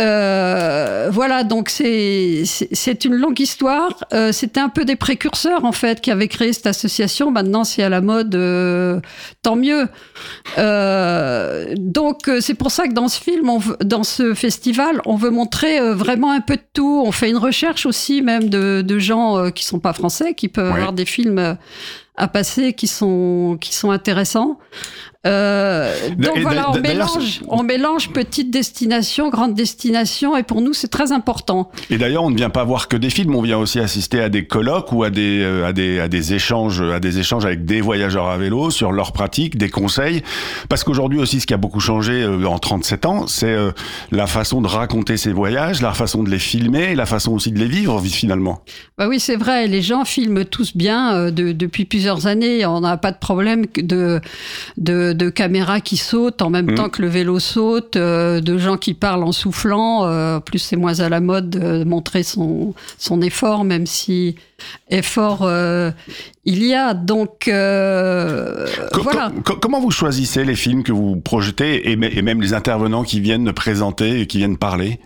voilà, 1.10 1.42
donc 1.44 1.70
c'est 1.70 2.44
une 3.06 3.14
longue 3.14 3.40
histoire. 3.40 4.04
C'était 4.32 4.60
un 4.60 4.68
peu 4.68 4.84
des 4.84 4.96
précurseurs, 4.96 5.64
en 5.64 5.72
fait, 5.72 6.01
qui 6.02 6.10
avaient 6.10 6.28
créé 6.28 6.52
cette 6.52 6.66
association. 6.66 7.30
Maintenant, 7.30 7.64
c'est 7.64 7.82
à 7.82 7.88
la 7.88 8.00
mode, 8.02 8.34
euh, 8.34 9.00
tant 9.42 9.56
mieux. 9.56 9.88
Euh, 10.58 11.74
donc, 11.78 12.28
euh, 12.28 12.40
c'est 12.40 12.54
pour 12.54 12.70
ça 12.70 12.86
que 12.88 12.92
dans 12.92 13.08
ce 13.08 13.20
film, 13.20 13.48
on 13.48 13.60
dans 13.84 14.04
ce 14.04 14.34
festival, 14.34 15.00
on 15.06 15.16
veut 15.16 15.30
montrer 15.30 15.80
vraiment 15.94 16.32
un 16.32 16.40
peu 16.40 16.56
de 16.56 16.62
tout. 16.74 17.02
On 17.06 17.12
fait 17.12 17.30
une 17.30 17.36
recherche 17.38 17.86
aussi, 17.86 18.22
même 18.22 18.48
de, 18.50 18.82
de 18.82 18.98
gens 18.98 19.50
qui 19.50 19.64
sont 19.64 19.78
pas 19.80 19.92
français, 19.92 20.34
qui 20.34 20.48
peuvent 20.48 20.62
Ouais. 20.72 20.78
avoir 20.78 20.92
des 20.92 21.04
films 21.06 21.56
à 22.16 22.28
passer 22.28 22.72
qui 22.74 22.86
sont 22.86 23.56
qui 23.60 23.74
sont 23.74 23.90
intéressants. 23.90 24.58
Euh, 25.24 25.94
donc 26.18 26.36
voilà, 26.40 26.72
on 26.72 26.80
mélange, 26.80 27.42
on 27.46 27.62
mélange 27.62 28.10
petite 28.10 28.50
destination, 28.50 29.28
grande 29.30 29.54
destination, 29.54 30.36
et 30.36 30.42
pour 30.42 30.60
nous 30.62 30.72
c'est 30.72 30.88
très 30.88 31.12
important. 31.12 31.70
Et 31.90 31.98
d'ailleurs, 31.98 32.24
on 32.24 32.30
ne 32.30 32.36
vient 32.36 32.50
pas 32.50 32.64
voir 32.64 32.88
que 32.88 32.96
des 32.96 33.08
films, 33.08 33.36
on 33.36 33.42
vient 33.42 33.58
aussi 33.58 33.78
assister 33.78 34.20
à 34.20 34.28
des 34.28 34.46
colloques 34.48 34.90
ou 34.90 35.04
à 35.04 35.10
des, 35.10 35.40
euh, 35.40 35.64
à 35.64 35.72
des, 35.72 36.00
à 36.00 36.08
des 36.08 36.34
échanges, 36.34 36.80
à 36.82 36.98
des 36.98 37.20
échanges 37.20 37.44
avec 37.44 37.64
des 37.64 37.80
voyageurs 37.80 38.26
à 38.28 38.36
vélo 38.36 38.70
sur 38.70 38.90
leurs 38.90 39.12
pratiques, 39.12 39.56
des 39.56 39.70
conseils. 39.70 40.24
Parce 40.68 40.82
qu'aujourd'hui 40.82 41.20
aussi, 41.20 41.38
ce 41.40 41.46
qui 41.46 41.54
a 41.54 41.58
beaucoup 41.58 41.78
changé 41.80 42.22
euh, 42.22 42.44
en 42.46 42.58
37 42.58 43.06
ans, 43.06 43.26
c'est 43.28 43.56
la 44.10 44.26
façon 44.26 44.60
de 44.60 44.66
raconter 44.66 45.16
ces 45.16 45.32
voyages, 45.32 45.82
la 45.82 45.92
façon 45.92 46.24
de 46.24 46.30
les 46.30 46.40
filmer, 46.40 46.96
la 46.96 47.06
façon 47.06 47.32
aussi 47.32 47.52
de 47.52 47.60
les 47.60 47.68
vivre 47.68 48.00
finalement. 48.02 48.64
Bah 48.98 49.06
oui, 49.08 49.20
c'est 49.20 49.36
vrai, 49.36 49.68
les 49.68 49.82
gens 49.82 50.04
filment 50.04 50.44
tous 50.44 50.76
bien 50.76 51.30
de- 51.30 51.52
depuis 51.52 51.84
plusieurs 51.84 52.11
années. 52.26 52.64
On 52.66 52.80
n'a 52.80 52.96
pas 52.96 53.12
de 53.12 53.18
problème 53.18 53.64
de, 53.76 54.20
de, 54.76 55.12
de 55.12 55.30
caméras 55.30 55.80
qui 55.80 55.96
sautent 55.96 56.42
en 56.42 56.50
même 56.50 56.66
Mhm. 56.66 56.74
temps 56.74 56.88
que 56.88 57.02
le 57.02 57.08
vélo 57.08 57.38
saute, 57.40 57.96
euh, 57.96 58.40
de 58.40 58.58
gens 58.58 58.76
qui 58.76 58.94
parlent 58.94 59.24
en 59.24 59.32
soufflant. 59.32 60.04
euh, 60.06 60.38
plus 60.40 60.58
c'est 60.58 60.76
moins 60.76 61.00
à 61.00 61.08
la 61.08 61.20
mode 61.20 61.50
de 61.50 61.84
montrer 61.84 62.22
son, 62.22 62.74
son 62.98 63.20
effort, 63.22 63.64
même 63.64 63.86
si 63.86 64.36
effort 64.90 65.40
euh, 65.42 65.90
il 66.44 66.64
y 66.64 66.74
a. 66.74 66.94
Donc 66.94 67.48
voilà. 69.02 69.32
co- 69.44 69.56
comment 69.56 69.80
vous 69.80 69.90
choisissez 69.90 70.44
les 70.44 70.54
films 70.56 70.82
que 70.82 70.92
vous 70.92 71.16
projetez 71.16 71.90
et, 71.90 71.92
et 71.92 72.22
même 72.22 72.40
les 72.42 72.54
intervenants 72.54 73.02
qui 73.04 73.20
viennent 73.20 73.52
présenter 73.52 74.20
et 74.20 74.26
qui 74.26 74.38
viennent 74.38 74.56
parler? 74.58 75.00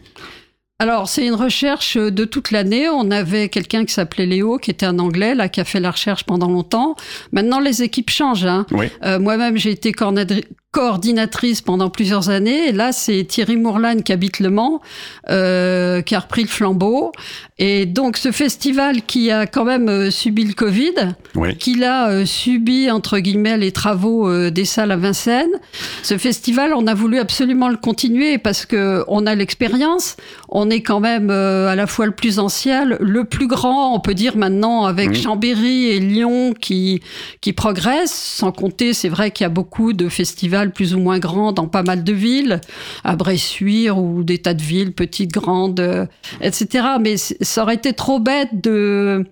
Alors, 0.79 1.09
c'est 1.09 1.27
une 1.27 1.35
recherche 1.35 1.97
de 1.97 2.25
toute 2.27 2.51
l'année. 2.51 2.87
On 2.89 3.11
avait 3.11 3.49
quelqu'un 3.49 3.87
qui 3.87 3.95
s'appelait 3.95 4.27
Léo, 4.27 4.59
qui 4.59 4.71
était 4.71 4.85
un 4.85 4.99
Anglais, 4.99 5.35
là, 5.35 5.49
qui 5.49 5.61
a 5.61 5.65
fait 5.65 5.81
la 5.81 5.91
recherche 5.91 6.25
pendant 6.25 6.49
longtemps. 6.51 6.97
Maintenant, 7.33 7.61
les 7.61 7.83
équipes 7.83 8.11
changent. 8.11 8.45
Hein. 8.45 8.67
Oui. 8.73 8.89
Euh, 9.03 9.19
Moi-même, 9.19 9.57
j'ai 9.57 9.71
été 9.71 9.93
coordinadri- 9.93 10.45
coordinatrice 10.77 11.63
pendant 11.63 11.89
plusieurs 11.89 12.29
années. 12.29 12.69
Et 12.69 12.73
là, 12.73 12.93
c'est 12.93 13.25
Thierry 13.25 13.57
Mourlan 13.57 14.01
qui 14.05 14.13
habite 14.13 14.41
Le 14.41 14.51
Mans, 14.51 14.83
euh, 15.31 16.03
qui 16.03 16.15
a 16.15 16.21
repris 16.21 16.43
le 16.43 16.49
flambeau. 16.49 17.13
Et 17.59 17.87
donc, 17.87 18.19
ce 18.19 18.31
festival 18.31 19.01
qui 19.01 19.31
a 19.31 19.47
quand 19.47 19.65
même 19.65 19.89
euh, 19.89 20.11
subi 20.11 20.45
le 20.45 20.53
Covid, 20.53 21.15
Oui. 21.35 21.57
qu'il 21.57 21.83
a 21.83 22.11
euh, 22.11 22.27
subi, 22.27 22.91
entre 22.91 23.21
guillemets, 23.21 23.57
les 23.57 23.73
travaux 23.73 24.31
des 24.51 24.67
salles 24.67 24.93
à 24.93 24.99
Vincennes. 24.99 25.57
Ce 26.03 26.19
festival, 26.19 26.75
on 26.75 26.87
a 26.87 26.93
voulu 26.93 27.21
absolument 27.21 27.71
le 27.71 27.79
continuer 27.79 28.37
parce 28.37 28.67
que 28.67 29.03
on 29.09 29.25
a 29.27 29.35
l'expérience. 29.35 30.19
On 30.51 30.69
est 30.69 30.83
quand 30.83 31.01
même 31.01 31.31
à 31.31 31.75
la 31.75 31.87
fois 31.87 32.05
le 32.05 32.13
plus 32.13 32.39
ancien, 32.39 32.85
le 32.85 33.25
plus 33.25 33.47
grand, 33.47 33.95
on 33.95 34.01
peut 34.01 34.13
dire 34.13 34.37
maintenant, 34.37 34.85
avec. 34.85 35.15
Chambéry 35.15 35.87
et 35.87 36.01
Lyon 36.01 36.53
qui, 36.53 37.01
qui 37.41 37.55
progressent. 37.55 38.13
Sans 38.13 38.53
compter, 38.53 38.93
c'est 38.93 39.09
vrai 39.09 39.31
qu'il 39.31 39.45
y 39.45 39.47
a 39.47 39.51
beaucoup 39.51 39.95
de 39.95 40.11
festivals 40.11 40.66
plus 40.71 40.95
ou 40.95 40.99
moins 40.99 41.19
grands 41.19 41.53
dans 41.53 41.69
pas 41.69 41.83
mal 41.83 42.05
de 42.05 42.13
villes, 42.13 42.61
à 43.05 43.17
Bressuire 43.17 43.99
ou 43.99 44.23
des 44.23 44.39
tas 44.39 44.55
de 44.55 44.63
villes, 44.63 44.93
petites, 44.93 45.33
grandes, 45.33 45.81
euh, 45.81 46.07
etc. 46.41 46.87
Mais 47.01 47.17
ça 47.17 47.63
aurait 47.63 47.75
été 47.75 47.93
trop 47.93 48.19
bête 48.19 48.49
de 48.53 49.25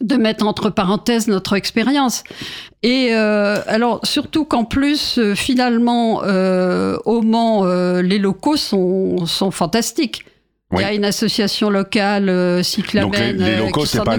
de 0.00 0.14
mettre 0.14 0.46
entre 0.46 0.70
parenthèses 0.70 1.26
notre 1.26 1.54
expérience. 1.54 2.22
Et 2.84 3.08
euh, 3.10 3.60
alors 3.66 4.00
surtout 4.06 4.44
qu'en 4.44 4.64
plus 4.64 5.18
euh, 5.18 5.34
finalement 5.34 6.18
au 7.04 7.22
Mans 7.22 7.64
les 8.00 8.18
locaux 8.18 8.56
sont 8.56 9.26
sont 9.26 9.50
fantastiques. 9.50 10.24
Il 10.72 10.80
y 10.82 10.84
a 10.84 10.92
une 10.94 11.04
association 11.04 11.68
locale 11.68 12.28
euh, 12.28 12.62
Donc 13.00 13.18
les, 13.18 13.32
euh, 13.42 13.58
locaux, 13.58 13.84
c'est 13.86 14.04
pas 14.04 14.16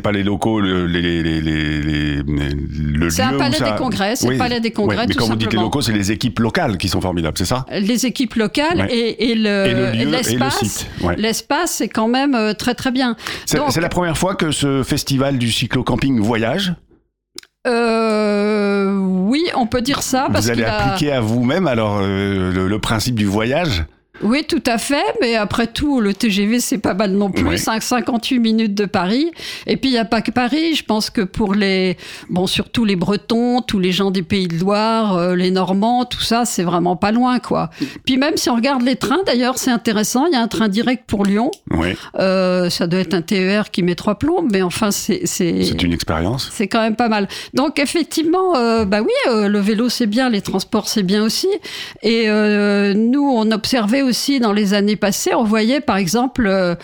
pas 0.00 0.12
les 0.12 0.22
locaux, 0.22 0.60
le, 0.60 0.86
les, 0.86 1.22
les, 1.22 1.40
le 1.40 3.08
C'est 3.10 3.22
un 3.22 3.38
palais 3.38 3.56
ça- 3.56 3.70
des 3.70 3.76
congrès, 3.78 4.14
c'est 4.14 4.26
Oui, 4.28 4.34
le 4.34 4.38
palais 4.38 4.60
des 4.60 4.70
congrès 4.70 4.96
oui, 4.98 5.04
mais 5.08 5.14
tout 5.14 5.18
quand 5.18 5.26
vous 5.28 5.36
dites 5.36 5.52
les 5.54 5.58
locaux, 5.58 5.80
c'est 5.80 5.92
les 5.92 6.12
équipes 6.12 6.40
locales 6.40 6.76
qui 6.76 6.88
sont 6.90 7.00
formidables, 7.00 7.38
c'est 7.38 7.46
ça 7.46 7.64
les 7.72 8.04
équipes 8.04 8.34
locales 8.34 8.86
et, 8.90 9.30
et 9.30 9.34
le 9.34 9.92
le 9.94 10.04
le 10.04 10.10
l'espace. 10.10 10.86
L'espace 11.16 11.70
c'est 11.72 11.88
quand 11.88 12.08
même 12.08 12.34
euh, 12.34 12.52
très 12.52 12.74
très 12.74 12.90
bien. 12.90 13.16
C'est 13.46 13.80
la 13.80 13.88
première 13.88 14.18
fois 14.18 14.34
que 14.34 14.50
ce 14.50 14.82
festival 14.82 15.38
du 15.38 15.50
cyclo-camping 15.50 16.20
voyage. 16.20 16.74
Euh, 17.66 18.92
oui, 18.98 19.42
on 19.54 19.66
peut 19.66 19.80
dire 19.80 20.02
ça 20.02 20.28
parce 20.30 20.44
vous 20.44 20.50
allez 20.50 20.64
a- 20.64 20.82
appliquer 20.84 21.12
à 21.12 21.20
vous-même 21.22 21.66
alors 21.66 22.00
le, 22.02 22.68
le 22.68 22.78
principe 22.78 23.14
du 23.14 23.24
voyage. 23.24 23.86
Oui, 24.22 24.44
tout 24.48 24.62
à 24.66 24.78
fait, 24.78 25.02
mais 25.20 25.34
après 25.34 25.66
tout, 25.66 26.00
le 26.00 26.14
TGV, 26.14 26.60
c'est 26.60 26.78
pas 26.78 26.94
mal 26.94 27.10
non 27.12 27.30
plus, 27.30 27.44
Ouais. 27.44 27.56
5, 27.56 27.82
58 27.82 28.38
minutes 28.38 28.74
de 28.74 28.84
Paris. 28.86 29.30
Et 29.66 29.76
puis, 29.76 29.90
il 29.90 29.92
n'y 29.92 29.98
a 29.98 30.04
pas 30.04 30.22
que 30.22 30.30
Paris, 30.30 30.74
je 30.76 30.84
pense 30.84 31.10
que 31.10 31.20
pour 31.22 31.52
les, 31.54 31.96
bon, 32.30 32.46
surtout 32.46 32.84
les 32.84 32.94
Bretons, 32.96 33.60
tous 33.60 33.80
les 33.80 33.90
gens 33.92 34.10
des 34.12 34.22
Pays 34.22 34.46
de 34.46 34.56
Loire, 34.58 35.16
euh, 35.16 35.34
les 35.34 35.50
Normands, 35.50 36.04
tout 36.04 36.20
ça, 36.22 36.44
c'est 36.44 36.62
vraiment 36.62 36.94
pas 36.96 37.10
loin, 37.12 37.38
quoi. 37.40 37.70
Puis 38.06 38.16
même 38.16 38.36
si 38.36 38.48
on 38.50 38.54
regarde 38.54 38.82
les 38.82 38.96
trains, 38.96 39.22
d'ailleurs, 39.26 39.58
c'est 39.58 39.70
intéressant, 39.72 40.26
il 40.26 40.32
y 40.32 40.36
a 40.36 40.40
un 40.40 40.48
train 40.48 40.68
direct 40.68 41.04
pour 41.06 41.24
Lyon, 41.24 41.50
Oui, 41.72 41.88
Euh, 42.18 42.70
ça 42.70 42.86
doit 42.86 43.00
être 43.00 43.14
un 43.14 43.22
TER 43.22 43.70
qui 43.72 43.82
met 43.82 43.94
trois 43.96 44.14
plombs, 44.18 44.46
mais 44.50 44.62
enfin, 44.62 44.90
c'est... 44.92 45.22
c'est- 45.26 45.64
c'est 45.64 45.82
une 45.82 45.92
expérience. 45.92 46.50
c'est 46.52 46.68
quand 46.68 46.80
même 46.80 46.96
pas 46.96 47.08
mal. 47.08 47.28
Donc 47.52 47.78
effectivement, 47.80 48.54
euh, 48.56 48.84
bah 48.84 49.00
oui, 49.02 49.12
euh, 49.28 49.48
le 49.48 49.58
vélo 49.58 49.88
c'est 49.88 50.06
bien, 50.06 50.30
les 50.30 50.40
transports 50.40 50.88
c'est 50.88 51.02
bien 51.02 51.22
aussi. 51.24 51.48
Et 52.02 52.28
nous, 52.94 53.28
on 53.28 53.50
observait 53.50 54.02
aussi 54.04 54.40
dans 54.40 54.52
les 54.52 54.74
années 54.74 54.96
passées, 54.96 55.34
on 55.34 55.44
voyait 55.44 55.80
par 55.80 55.96
exemple 55.96 56.46
euh, 56.46 56.74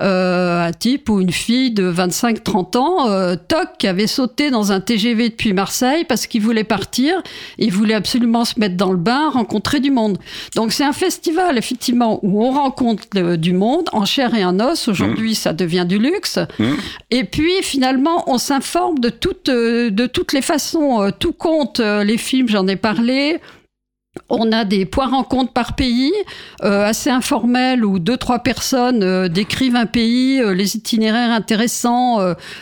euh, 0.00 0.66
un 0.66 0.72
type 0.72 1.08
ou 1.08 1.20
une 1.20 1.32
fille 1.32 1.70
de 1.70 1.90
25-30 1.90 2.76
ans, 2.76 3.08
euh, 3.08 3.36
toc, 3.36 3.68
qui 3.78 3.86
avait 3.86 4.06
sauté 4.06 4.50
dans 4.50 4.72
un 4.72 4.80
TGV 4.80 5.30
depuis 5.30 5.52
Marseille 5.52 6.04
parce 6.04 6.26
qu'il 6.26 6.42
voulait 6.42 6.64
partir, 6.64 7.22
il 7.58 7.72
voulait 7.72 7.94
absolument 7.94 8.44
se 8.44 8.58
mettre 8.60 8.76
dans 8.76 8.92
le 8.92 8.98
bain, 8.98 9.30
rencontrer 9.30 9.80
du 9.80 9.90
monde. 9.90 10.18
Donc 10.54 10.72
c'est 10.72 10.84
un 10.84 10.92
festival 10.92 11.58
effectivement 11.58 12.20
où 12.22 12.44
on 12.44 12.52
rencontre 12.52 13.36
du 13.36 13.52
monde 13.52 13.88
en 13.92 14.04
chair 14.04 14.34
et 14.34 14.44
en 14.44 14.60
os. 14.60 14.88
Aujourd'hui, 14.88 15.34
ça 15.34 15.52
devient 15.52 15.86
du 15.88 15.98
luxe. 15.98 16.38
Et 17.10 17.24
puis 17.24 17.62
finalement, 17.62 18.24
on 18.30 18.38
s'informe 18.38 18.98
de 18.98 19.08
toutes, 19.08 19.50
de 19.50 20.06
toutes 20.06 20.32
les 20.32 20.42
façons. 20.42 21.10
Tout 21.18 21.32
compte, 21.32 21.80
les 21.80 22.18
films, 22.18 22.48
j'en 22.48 22.66
ai 22.66 22.76
parlé. 22.76 23.40
On 24.28 24.50
a 24.52 24.64
des 24.64 24.86
points 24.86 25.08
rencontres 25.08 25.52
par 25.52 25.76
pays, 25.76 26.12
euh, 26.64 26.84
assez 26.84 27.10
informels, 27.10 27.84
où 27.84 27.98
deux, 27.98 28.16
trois 28.16 28.40
personnes 28.40 29.02
euh, 29.02 29.28
décrivent 29.28 29.76
un 29.76 29.86
pays, 29.86 30.40
euh, 30.40 30.52
les 30.52 30.76
itinéraires 30.76 31.30
intéressants, 31.30 32.18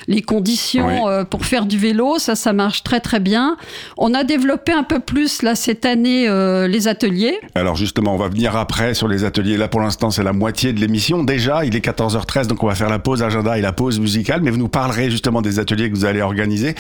les 0.08 0.22
conditions 0.22 1.06
Oui. 1.06 1.24
pour 1.30 1.44
faire 1.44 1.66
du 1.66 1.78
vélo. 1.78 2.18
Ça, 2.18 2.34
ça 2.34 2.52
marche 2.52 2.82
très, 2.82 3.00
très 3.00 3.20
bien. 3.20 3.56
On 3.96 4.14
a 4.14 4.24
développé 4.24 4.72
un 4.72 4.82
peu 4.82 5.00
plus, 5.00 5.42
là, 5.42 5.54
cette 5.54 5.84
année, 5.86 6.28
les 6.68 6.88
ateliers. 6.88 7.38
Alors 7.54 7.76
justement, 7.76 8.14
on 8.14 8.18
va 8.18 8.28
venir 8.28 8.56
après 8.56 8.94
sur 8.94 9.08
les 9.08 9.24
ateliers. 9.24 9.56
Là, 9.56 9.68
pour 9.68 9.80
l'instant, 9.80 10.10
c'est 10.10 10.22
la 10.22 10.32
moitié 10.32 10.72
de 10.72 10.80
l'émission. 10.80 11.24
Déjà, 11.24 11.64
il 11.64 11.76
est 11.76 11.84
14h13, 11.84 12.46
donc 12.46 12.62
on 12.62 12.66
va 12.66 12.74
faire 12.74 12.90
la 12.90 12.98
pause 12.98 13.22
agenda 13.22 13.56
et 13.58 13.60
la 13.62 13.72
pause 13.72 14.00
musicale. 14.00 14.40
Mais 14.42 14.50
vous 14.50 14.58
nous 14.58 14.68
parlerez 14.68 15.10
justement 15.10 15.42
des 15.42 15.58
ateliers 15.58 15.90
que 15.90 15.94
vous 15.94 16.04
allez 16.04 16.20
organiser. 16.22 16.74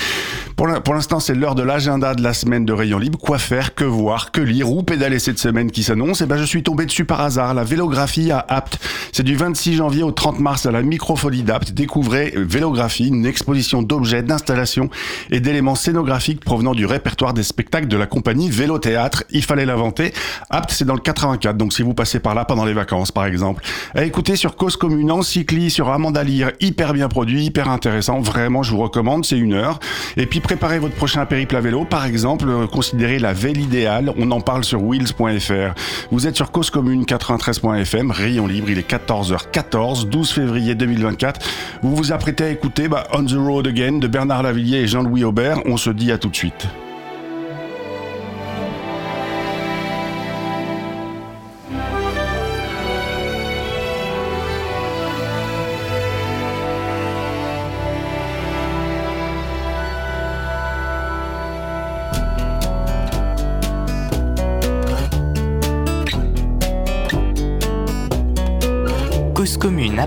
Pour 0.56 0.94
l'instant, 0.94 1.20
c'est 1.20 1.34
l'heure 1.34 1.54
de 1.54 1.62
l'agenda 1.62 2.14
de 2.14 2.22
la 2.22 2.34
semaine 2.34 2.64
de 2.64 2.72
Rayon 2.72 2.98
Libre. 2.98 3.18
Quoi 3.18 3.38
faire, 3.38 3.74
que 3.74 3.84
voir, 3.84 4.32
que 4.32 4.40
lire, 4.40 4.63
où 4.70 4.82
pédaler 4.82 5.18
cette 5.18 5.38
semaine 5.38 5.70
qui 5.70 5.82
s'annonce. 5.82 6.20
Et 6.20 6.26
ben, 6.26 6.36
je 6.36 6.44
suis 6.44 6.62
tombé 6.62 6.86
dessus 6.86 7.04
par 7.04 7.20
hasard. 7.20 7.54
La 7.54 7.64
vélographie 7.64 8.30
à 8.30 8.44
Apt. 8.48 8.78
C'est 9.12 9.22
du 9.22 9.36
26 9.36 9.74
janvier 9.74 10.02
au 10.02 10.10
30 10.10 10.40
mars 10.40 10.66
à 10.66 10.72
la 10.72 10.82
Microfolie 10.82 11.42
d'Apt. 11.42 11.72
Découvrez 11.72 12.34
Vélographie, 12.36 13.08
une 13.08 13.26
exposition 13.26 13.82
d'objets, 13.82 14.22
d'installations 14.22 14.90
et 15.30 15.40
d'éléments 15.40 15.74
scénographiques 15.74 16.44
provenant 16.44 16.74
du 16.74 16.86
répertoire 16.86 17.34
des 17.34 17.42
spectacles 17.42 17.88
de 17.88 17.96
la 17.96 18.06
compagnie 18.06 18.50
Vélo 18.50 18.78
Théâtre. 18.78 19.24
Il 19.30 19.44
fallait 19.44 19.66
l'inventer. 19.66 20.12
Apt, 20.50 20.70
c'est 20.70 20.84
dans 20.84 20.94
le 20.94 21.00
84. 21.00 21.56
Donc, 21.56 21.72
si 21.72 21.82
vous 21.82 21.94
passez 21.94 22.20
par 22.20 22.34
là 22.34 22.44
pendant 22.44 22.64
les 22.64 22.74
vacances, 22.74 23.12
par 23.12 23.26
exemple. 23.26 23.64
À 23.94 24.04
écouter 24.04 24.36
sur 24.36 24.56
Cause 24.56 24.76
Commune, 24.76 25.10
en 25.10 25.22
cycli, 25.22 25.70
sur 25.70 25.90
Amanda 25.90 26.22
Lire. 26.22 26.52
Hyper 26.60 26.92
bien 26.92 27.08
produit, 27.08 27.44
hyper 27.44 27.68
intéressant. 27.68 28.20
Vraiment, 28.20 28.62
je 28.62 28.72
vous 28.72 28.80
recommande. 28.80 29.24
C'est 29.24 29.38
une 29.38 29.54
heure. 29.54 29.78
Et 30.16 30.26
puis, 30.26 30.40
préparez 30.40 30.78
votre 30.78 30.94
prochain 30.94 31.26
périple 31.26 31.56
à 31.56 31.60
vélo. 31.60 31.84
Par 31.84 32.06
exemple, 32.06 32.46
euh, 32.48 32.66
considérez 32.66 33.18
la 33.18 33.32
Vél 33.32 33.60
idéale. 33.60 34.12
On 34.16 34.30
en 34.30 34.40
parle 34.40 34.53
sur 34.62 34.82
wheels.fr. 34.82 35.74
Vous 36.10 36.26
êtes 36.26 36.36
sur 36.36 36.52
Cause 36.52 36.70
Commune 36.70 37.04
93.fm. 37.04 38.10
Rayon 38.10 38.46
libre. 38.46 38.70
Il 38.70 38.78
est 38.78 38.88
14h14, 38.88 40.08
12 40.08 40.30
février 40.30 40.74
2024. 40.74 41.40
Vous 41.82 41.96
vous 41.96 42.12
apprêtez 42.12 42.44
à 42.44 42.50
écouter 42.50 42.88
bah, 42.88 43.04
On 43.12 43.24
the 43.24 43.36
Road 43.36 43.66
Again 43.66 43.98
de 43.98 44.06
Bernard 44.06 44.42
Lavillier 44.42 44.78
et 44.78 44.86
Jean-Louis 44.86 45.24
Aubert. 45.24 45.58
On 45.66 45.76
se 45.76 45.90
dit 45.90 46.12
à 46.12 46.18
tout 46.18 46.28
de 46.28 46.36
suite. 46.36 46.68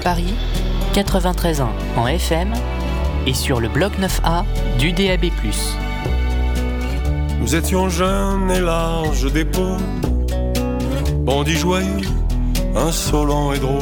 Paris, 0.08 0.36
93 0.94 1.60
ans 1.60 1.74
en 1.98 2.08
FM 2.08 2.54
et 3.26 3.34
sur 3.34 3.60
le 3.60 3.68
bloc 3.68 3.92
9A 4.00 4.46
du 4.80 4.94
DAB+. 4.94 5.26
Nous 7.42 7.54
étions 7.54 7.90
jeunes 7.90 8.50
et 8.50 8.62
larges 8.62 9.30
d'épaules, 9.30 9.84
bandits 11.24 11.58
joyeux, 11.58 12.08
insolents 12.74 13.52
et 13.52 13.60
drôles. 13.60 13.82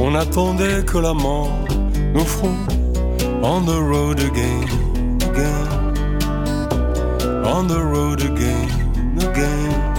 On 0.00 0.14
attendait 0.14 0.82
que 0.86 0.96
la 0.96 1.12
mort 1.12 1.68
nous 2.14 2.24
fronde 2.24 2.72
on 3.42 3.66
the 3.66 3.78
road 3.78 4.20
again, 4.20 4.64
again, 5.20 5.68
on 7.44 7.66
the 7.66 7.78
road 7.78 8.22
again, 8.22 8.70
again. 9.20 9.91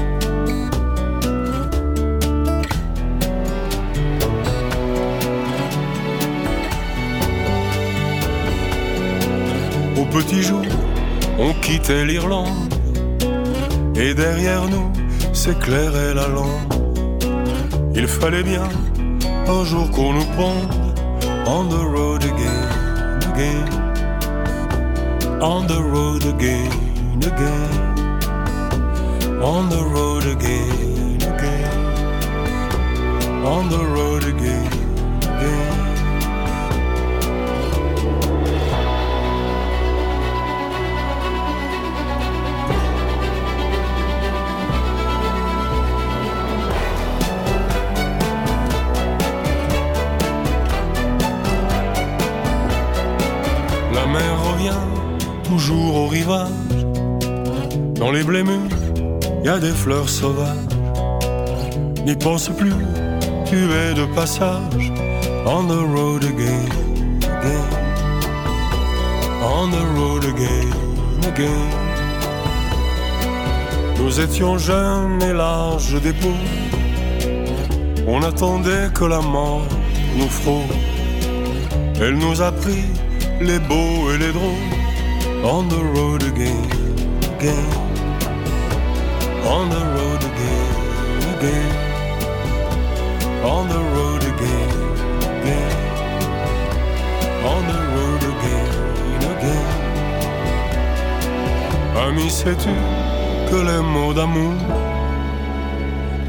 Au 10.14 10.18
petit 10.18 10.44
jour, 10.44 10.62
on 11.40 11.54
quittait 11.54 12.06
l'Irlande 12.06 12.72
et 13.96 14.14
derrière 14.14 14.70
nous 14.70 14.92
s'éclairait 15.34 16.14
la 16.14 16.28
lampe. 16.28 16.72
Il 17.96 18.08
fallait 18.08 18.44
bien 18.44 18.70
un 19.48 19.64
jour 19.66 19.90
qu'on 19.90 20.14
nous 20.14 20.26
pende 20.38 20.72
on 21.48 21.68
the 21.68 21.84
road 21.84 22.24
again, 22.26 23.24
again, 23.32 23.68
on 25.42 25.66
the 25.66 25.82
road 25.82 26.24
again, 26.26 26.70
again, 27.24 27.72
on 29.42 29.68
the 29.68 29.84
road 29.84 30.28
again, 30.28 31.18
again, 31.24 31.74
on 33.44 33.68
the 33.68 33.84
road 33.84 34.24
again. 34.26 34.63
La 53.94 54.06
mer 54.08 54.34
revient 54.52 54.84
toujours 55.44 55.96
au 55.96 56.08
rivage. 56.08 56.50
Dans 57.96 58.12
les 58.12 58.24
blés 58.24 58.44
mûrs, 58.44 58.70
y 59.44 59.50
a 59.50 59.60
des 59.60 59.72
fleurs 59.72 60.10
sauvages. 60.10 60.56
N'y 62.06 62.16
pense 62.16 62.50
plus, 62.50 62.74
tu 63.46 63.58
es 63.72 63.94
de 63.94 64.06
passage. 64.16 64.92
On 65.46 65.64
the 65.68 65.82
road 65.96 66.24
again, 66.24 66.70
again. 67.22 67.70
On 69.42 69.70
the 69.70 69.84
road 69.98 70.26
again, 70.26 70.72
again. 71.28 71.84
Nous 74.00 74.20
étions 74.20 74.58
jeunes 74.58 75.22
et 75.22 75.34
larges 75.34 76.02
d'épaules. 76.02 76.32
On 78.08 78.22
attendait 78.24 78.90
que 78.94 79.06
la 79.06 79.22
mort 79.22 79.68
nous 80.18 80.30
frôle. 80.30 80.76
Elle 82.02 82.18
nous 82.18 82.42
a 82.42 82.52
pris 82.52 82.84
les 83.44 83.60
beaux 83.60 84.12
et 84.14 84.18
les 84.18 84.32
drôles. 84.32 84.72
On 85.44 85.64
the 85.64 85.82
road 85.96 86.24
again, 86.24 86.64
again. 87.38 87.70
On 89.46 89.68
the 89.70 89.84
road 89.96 90.24
again, 90.32 90.72
again. 91.36 91.72
On 93.44 93.68
the 93.68 93.82
road 93.96 94.24
again, 94.24 94.72
again. 95.42 95.76
On 97.44 97.62
the 97.72 97.82
road 97.96 98.24
again, 98.34 98.72
again. 99.36 99.68
Ami, 102.08 102.30
sais-tu 102.30 102.76
que 103.50 103.56
les 103.56 103.82
mots 103.82 104.14
d'amour 104.14 104.56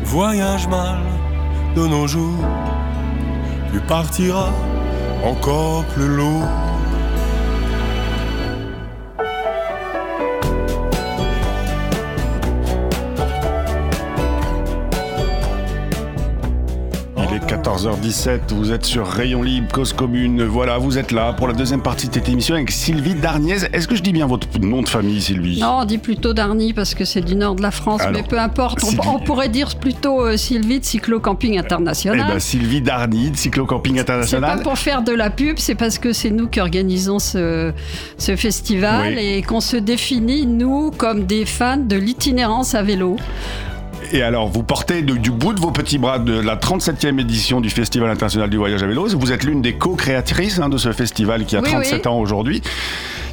voyagent 0.05 0.69
mal 0.69 0.99
de 1.77 1.87
nos 1.87 2.07
jours? 2.09 2.45
Tu 3.73 3.81
partiras 3.81 4.53
encore 5.25 5.85
plus 5.95 6.09
lourd. 6.09 6.74
14h17, 17.65 18.53
vous 18.53 18.73
êtes 18.73 18.85
sur 18.85 19.07
Rayon 19.07 19.41
Libre, 19.43 19.73
Cause 19.73 19.95
Commune. 19.95 20.45
Voilà, 20.45 20.77
vous 20.77 20.99
êtes 20.99 21.13
là 21.13 21.33
pour 21.33 21.49
la 21.49 21.55
deuxième 21.55 21.81
partie 21.81 22.09
de 22.09 22.13
cette 22.13 22.29
émission 22.29 22.55
avec 22.57 22.71
Sylvie 22.71 23.15
Darniez. 23.15 23.57
Est-ce 23.73 23.89
que 23.89 23.97
je 23.97 24.03
dis 24.03 24.13
bien 24.13 24.27
votre 24.27 24.47
nom 24.61 24.83
de 24.83 24.89
famille, 24.89 25.23
Sylvie? 25.23 25.61
Non, 25.61 25.79
on 25.81 25.85
dit 25.87 25.97
plutôt 25.97 26.35
Darny 26.35 26.75
parce 26.75 26.95
que 26.95 27.07
c'est 27.07 27.23
du 27.23 27.35
nord 27.35 27.55
de 27.55 27.63
la 27.63 27.71
France, 27.71 28.03
Alors, 28.03 28.13
mais 28.13 28.23
peu 28.23 28.39
importe. 28.39 28.85
On, 29.07 29.19
pourrait 29.19 29.49
dire 29.49 29.75
plutôt 29.77 30.27
euh, 30.27 30.37
Sylvie 30.37 30.79
de 30.79 30.85
Cyclo-Camping 30.85 31.55
Eh 31.55 31.59
International. 31.59 32.27
ben, 32.35 32.39
Sylvie 32.39 32.83
Darny, 32.83 33.31
de 33.31 33.37
Cyclo-Camping 33.37 33.97
c'est 33.97 34.05
pas 34.05 34.13
International. 34.13 34.63
pour 34.63 34.77
faire 34.77 35.01
de 35.01 35.13
la 35.13 35.31
pub, 35.31 35.57
c'est 35.59 35.75
parce 35.75 35.99
que 35.99 36.13
c'est 36.13 36.31
nous 36.31 36.49
qui 36.49 36.61
organisons 36.61 37.19
ce, 37.19 37.73
ce 38.19 38.37
festival 38.37 39.15
Oui. 39.17 39.25
et 39.25 39.43
qu'on 39.43 39.63
se 39.63 39.79
définit, 39.79 40.45
nous, 40.45 40.91
comme 40.91 41.25
des 41.25 41.47
fans 41.47 41.79
de 41.79 41.97
l'itinérance 41.97 42.75
à 42.75 42.83
vélo. 42.83 43.17
Et 44.15 44.23
alors, 44.23 44.47
vous 44.49 44.63
portez 44.63 45.03
de- 45.03 45.17
du 45.17 45.33
bout 45.33 45.55
de 45.55 45.61
vos 45.61 45.73
petits 45.73 45.99
bras 45.99 46.21
de 46.21 46.39
la 46.39 46.55
37e 46.57 47.19
édition 47.19 47.61
du 47.61 47.69
Festival 47.69 48.09
international 48.11 48.49
du 48.49 48.57
voyage 48.57 48.81
à 48.85 48.87
vélo. 48.87 49.09
Vous 49.09 49.33
êtes 49.33 49.43
l'une 49.43 49.61
des 49.61 49.73
co-créatrices 49.75 50.61
hein, 50.61 50.69
de 50.69 50.79
ce 50.79 50.93
festival 50.93 51.45
qui 51.45 51.57
a 51.57 51.61
Oui, 51.61 51.69
37 51.69 52.03
oui. 52.05 52.09
ans 52.13 52.19
aujourd'hui. 52.21 52.63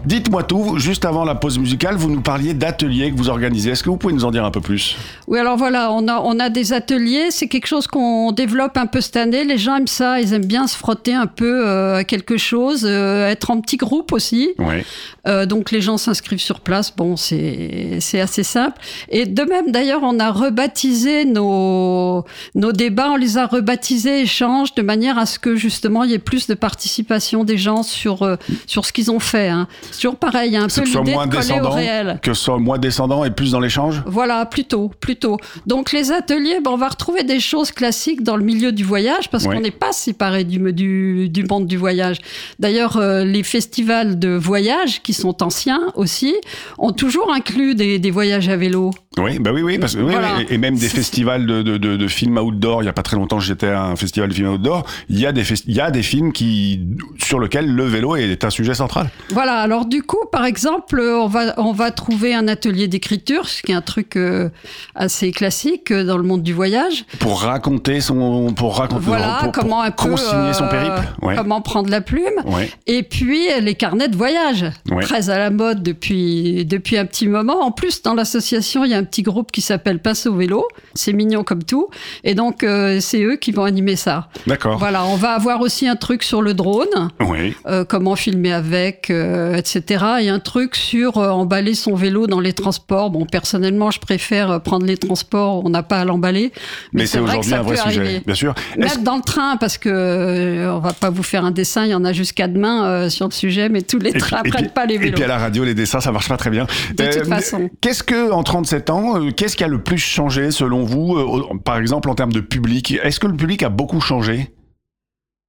Dites-moi 0.06 0.42
tout, 0.42 0.80
juste 0.80 1.06
avant 1.06 1.26
la 1.26 1.36
pause 1.36 1.60
musicale, 1.60 1.96
vous 1.96 2.10
nous 2.10 2.22
parliez 2.22 2.56
d'ateliers 2.56 3.12
que 3.12 3.18
vous 3.18 3.30
organisez. 3.30 3.70
Est-ce 3.70 3.84
que 3.84 3.90
vous 3.90 3.98
pouvez 3.98 4.14
nous 4.14 4.26
en 4.26 4.32
dire 4.32 4.44
un 4.44 4.50
peu 4.50 4.60
plus? 4.60 4.98
Oui, 5.28 5.38
alors 5.38 5.58
voilà, 5.58 5.92
on 5.92 6.08
a, 6.08 6.20
on 6.20 6.40
a 6.40 6.50
des 6.50 6.74
ateliers, 6.74 7.28
c'est 7.30 7.48
quelque 7.48 7.68
chose 7.68 7.86
qu'on 7.86 8.32
développe 8.32 8.78
un 8.78 8.88
peu 8.88 9.00
cette 9.00 9.18
année. 9.18 9.44
Les 9.44 9.60
gens 9.60 9.76
aiment 9.76 9.88
ça, 9.88 10.20
ils 10.20 10.34
aiment 10.34 10.46
bien 10.46 10.66
se 10.66 10.76
frotter 10.76 11.14
un 11.14 11.28
peu 11.28 11.68
euh, 11.68 11.98
à 11.98 12.04
quelque 12.04 12.38
chose, 12.38 12.84
euh, 12.84 13.28
être 13.28 13.52
en 13.52 13.62
petit 13.62 13.78
groupe 13.78 14.12
aussi. 14.12 14.52
Oui. 14.58 14.84
Euh, 15.28 15.46
donc 15.46 15.70
les 15.70 15.82
gens 15.82 15.98
s'inscrivent 15.98 16.40
sur 16.40 16.62
place, 16.62 16.96
bon, 16.96 17.16
c'est 17.16 18.00
assez 18.20 18.44
simple. 18.44 18.82
Et 19.10 19.28
de 19.28 19.44
même, 19.44 19.72
d'ailleurs, 19.72 20.02
on 20.04 20.20
a 20.20 20.32
rebaptisé 20.32 21.26
nos, 21.26 22.26
nos 22.56 22.72
débats, 22.72 23.12
on 23.12 23.18
les 23.18 23.38
a 23.38 23.46
rebaptisés 23.46 24.22
échanges 24.22 24.74
de 24.74 24.82
manière 24.82 25.20
à 25.20 25.28
ce 25.28 25.38
que 25.38 25.56
justement 25.56 26.04
il 26.04 26.12
y 26.12 26.14
ait 26.16 26.20
plus 26.20 26.48
de 26.48 26.56
participation 26.56 27.44
des 27.44 27.58
gens 27.58 27.84
sur, 27.84 28.38
sur 28.66 28.86
ce 28.86 28.92
qu'ils 28.92 29.12
ont 29.12 29.20
fait. 29.20 29.50
Hein. 29.50 29.68
Toujours 29.91 30.15
pareil, 30.15 30.56
un 30.58 30.67
peu 30.67 30.82
l'idée 30.84 30.91
de 30.93 31.04
coller 31.04 31.15
au 31.15 31.25
descendant, 31.27 31.69
réel. 31.71 32.19
que 32.21 32.34
ce 32.34 32.43
soit 32.43 32.58
moins 32.60 32.77
descendant 32.77 33.23
et 33.25 33.32
plus 33.32 33.51
dans 33.51 33.60
l'échange 33.60 34.01
Voilà, 34.06 34.45
plutôt, 34.45 34.89
plutôt. 34.99 35.38
Donc 35.67 35.91
les 35.91 36.12
ateliers, 36.12 36.60
ben, 36.63 36.71
on 36.71 36.77
va 36.77 36.88
retrouver 36.89 37.23
des 37.23 37.39
choses 37.39 37.71
classiques 37.71 38.23
dans 38.23 38.36
le 38.38 38.43
milieu 38.43 38.71
du 38.71 38.84
voyage 38.84 39.30
parce 39.30 39.45
qu'on 39.47 39.60
n'est 39.60 39.71
pas 39.71 39.91
séparé 39.91 40.43
du, 40.43 40.71
du, 40.73 41.30
du 41.30 41.43
monde 41.43 41.67
du 41.67 41.77
voyage. 41.77 42.17
D'ailleurs, 42.60 42.97
euh, 42.97 43.23
les 43.23 43.43
festivals 43.43 44.19
de 44.19 44.30
voyage, 44.30 45.01
qui 45.01 45.13
sont 45.13 45.43
anciens 45.43 45.82
aussi, 45.95 46.34
ont 46.77 46.91
toujours 46.91 47.32
inclus 47.34 47.75
des, 47.75 47.99
des 47.99 48.12
voyages 48.12 48.49
à 48.49 48.58
vélo. 48.58 48.91
Oui, 49.17 49.39
bah 49.39 49.51
oui, 49.54 49.62
oui, 49.62 49.77
parce 49.77 49.95
que 49.95 50.01
oui, 50.01 50.12
Voilà. 50.13 50.36
oui, 50.38 50.45
et 50.49 50.58
même 50.58 50.77
des 50.77 50.88
festivals 50.88 51.45
de, 51.45 51.62
de, 51.62 51.77
de, 51.77 51.97
de 51.97 52.08
films 52.08 52.38
outdoor. 52.38 52.82
Il 52.82 52.86
y 52.86 52.89
a 52.89 52.93
pas 52.93 53.04
très 53.04 53.17
longtemps, 53.17 53.39
j'étais 53.39 53.67
à 53.67 53.84
un 53.84 53.95
festival 53.97 54.30
de 54.30 54.34
films 54.34 54.54
outdoor. 54.54 54.86
Il 55.10 55.19
y 55.19 55.25
a 55.25 55.32
des 55.34 55.41
il 55.67 55.75
y 55.75 55.82
a 55.82 55.91
des 55.91 56.01
films 56.04 56.32
qui 56.32 56.80
sur 57.19 57.39
lesquels 57.39 57.69
le 57.69 57.84
vélo 57.86 58.15
est 58.15 58.43
un 58.45 58.49
sujet 58.49 58.73
central. 58.73 59.10
Voilà, 59.32 59.56
alors 59.60 59.81
du 59.86 60.04
coup, 60.04 60.26
par 60.32 60.46
exemple, 60.46 61.00
on 61.02 61.28
va, 61.28 61.54
on 61.58 61.72
va 61.72 61.91
trouver 61.91 62.34
un 62.34 62.48
atelier 62.48 62.88
d'écriture, 62.88 63.48
ce 63.48 63.62
qui 63.62 63.72
est 63.72 63.76
un 63.76 63.82
truc 63.82 64.15
euh, 64.15 64.50
assez 64.96 65.32
classique 65.32 65.91
euh, 65.91 66.04
dans 66.04 66.17
le 66.17 66.24
monde 66.24 66.44
du 66.44 66.54
voyage. 66.54 67.06
Pour 67.20 67.41
raconter 67.41 68.02
son, 68.02 68.54
pour 68.54 68.78
raconter, 68.78 69.02
Voilà, 69.06 69.38
pour, 69.41 69.52
pour 69.52 69.62
comment 69.63 69.82
un 69.82 69.91
peu... 69.91 70.10
consigner 70.12 70.54
son 70.54 70.65
euh, 70.65 70.70
périple. 70.70 71.08
Ouais. 71.22 71.36
Comment 71.36 71.62
prendre 71.62 71.89
la 71.89 72.02
plume. 72.02 72.22
Ouais. 72.46 72.70
Et 72.88 73.04
puis 73.04 73.48
les 73.62 73.76
carnets 73.76 74.08
de 74.08 74.15
voyage, 74.17 74.65
Ouais. 74.89 75.04
très 75.04 75.30
à 75.30 75.38
la 75.38 75.50
mode 75.50 75.84
depuis, 75.84 76.65
depuis 76.65 76.98
un 76.98 77.06
petit 77.06 77.28
moment. 77.28 77.62
En 77.62 77.72
plus, 77.72 78.02
dans 78.02 78.13
l'association, 78.13 78.84
il 78.86 78.91
y 78.91 78.94
a 78.94 78.98
un 78.98 79.04
petit 79.04 79.22
groupe 79.22 79.52
qui 79.52 79.62
s'appelle 79.62 80.00
Passe 80.00 80.26
au 80.28 80.36
vélo. 80.36 80.65
C'est 80.96 81.13
mignon 81.13 81.44
comme 81.44 81.63
tout. 81.63 81.88
Et 82.24 82.36
donc, 82.36 82.63
euh, 82.63 83.00
c'est 83.00 83.22
eux 83.24 83.36
qui 83.38 83.52
vont 83.52 83.63
animer 83.63 83.96
ça. 83.96 84.30
D'accord. 84.48 84.78
Voilà, 84.78 85.06
on 85.06 85.15
va 85.15 85.32
avoir 85.32 85.62
aussi 85.62 85.88
un 85.88 85.96
truc 85.96 86.24
sur 86.24 86.41
le 86.41 86.54
drone, 86.54 87.10
Oui. 87.20 87.56
euh, 87.67 87.86
comment 87.86 88.15
filmer 88.15 88.52
avec, 88.54 89.10
euh, 89.10 89.62
etc. 89.75 90.05
Et 90.21 90.29
un 90.29 90.39
truc 90.39 90.75
sur 90.75 91.17
euh, 91.17 91.29
emballer 91.29 91.73
son 91.75 91.95
vélo 91.95 92.27
dans 92.27 92.39
les 92.39 92.53
transports. 92.53 93.10
Bon, 93.10 93.25
personnellement, 93.25 93.91
je 93.91 93.99
préfère 93.99 94.51
euh, 94.51 94.60
prendre 94.60 94.86
les 94.86 94.97
transports, 94.97 95.63
on 95.65 95.69
n'a 95.69 95.84
pas 95.84 95.99
à 95.99 96.05
l'emballer. 96.05 96.51
Mais, 96.93 97.05
c'est 97.05 97.19
aujourd'hui 97.19 97.53
un 97.53 97.62
vrai 97.62 97.77
sujet, 97.77 97.99
arriver. 97.99 98.21
bien 98.25 98.36
sûr. 98.36 98.53
Même 98.77 99.03
dans 99.03 99.15
le 99.15 99.21
train, 99.21 99.57
parce 99.57 99.77
que 99.77 99.89
euh, 99.89 100.73
on 100.75 100.79
va 100.79 100.93
pas 100.93 101.10
vous 101.10 101.23
faire 101.23 101.45
un 101.45 101.51
dessin, 101.51 101.86
il 101.86 101.91
y 101.91 101.95
en 101.95 102.05
a 102.05 102.13
jusqu'à 102.13 102.47
demain 102.47 102.86
euh, 102.86 103.10
sur 103.10 103.27
le 103.27 103.31
sujet, 103.34 103.69
mais 103.69 103.81
tous 103.81 103.99
les 103.99 104.10
et 104.10 104.13
puis- 104.13 104.21
trains 104.21 104.41
et 104.43 104.49
prennent 104.49 104.65
puis- 104.65 104.73
pas 104.73 104.86
les 104.86 104.95
Et 104.95 104.97
vélos. 104.99 105.15
puis 105.15 105.23
à 105.23 105.27
la 105.27 105.38
radio, 105.38 105.63
les 105.63 105.73
dessins, 105.75 106.01
ça 106.01 106.12
marche 106.12 106.29
pas 106.29 106.38
très 106.38 106.49
bien. 106.49 106.65
De 106.97 107.05
toute 107.05 107.27
façon. 107.27 107.69
Qu'est-ce 107.81 108.03
que, 108.03 108.31
en 108.31 108.43
37 108.43 108.89
ans, 108.89 109.15
qu'est-ce 109.36 109.55
qui 109.55 109.63
a 109.63 109.67
le 109.67 109.81
plus 109.81 109.97
changé 109.97 110.51
selon 110.51 110.84
vous, 110.84 111.17
par 111.63 111.77
exemple 111.77 112.10
en 112.10 112.15
termes 112.15 112.34
de 112.34 112.39
public? 112.41 112.97
Est-ce 113.03 113.19
que 113.19 113.27
le 113.27 113.36
public 113.36 113.63
a 113.63 113.69
beaucoup 113.69 114.01
changé? 114.01 114.53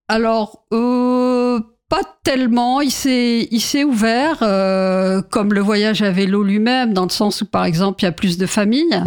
Alors, 0.08 0.64
euh, 0.74 1.21
pas 1.92 2.00
tellement. 2.24 2.80
Il 2.80 2.90
s'est, 2.90 3.48
il 3.50 3.60
s'est 3.60 3.84
ouvert, 3.84 4.38
euh, 4.40 5.20
comme 5.20 5.52
le 5.52 5.60
voyage 5.60 6.00
à 6.00 6.10
vélo 6.10 6.42
lui-même, 6.42 6.94
dans 6.94 7.04
le 7.04 7.10
sens 7.10 7.42
où, 7.42 7.44
par 7.44 7.66
exemple, 7.66 8.00
il 8.00 8.06
y 8.06 8.08
a 8.08 8.12
plus 8.12 8.38
de 8.38 8.46
familles. 8.46 9.02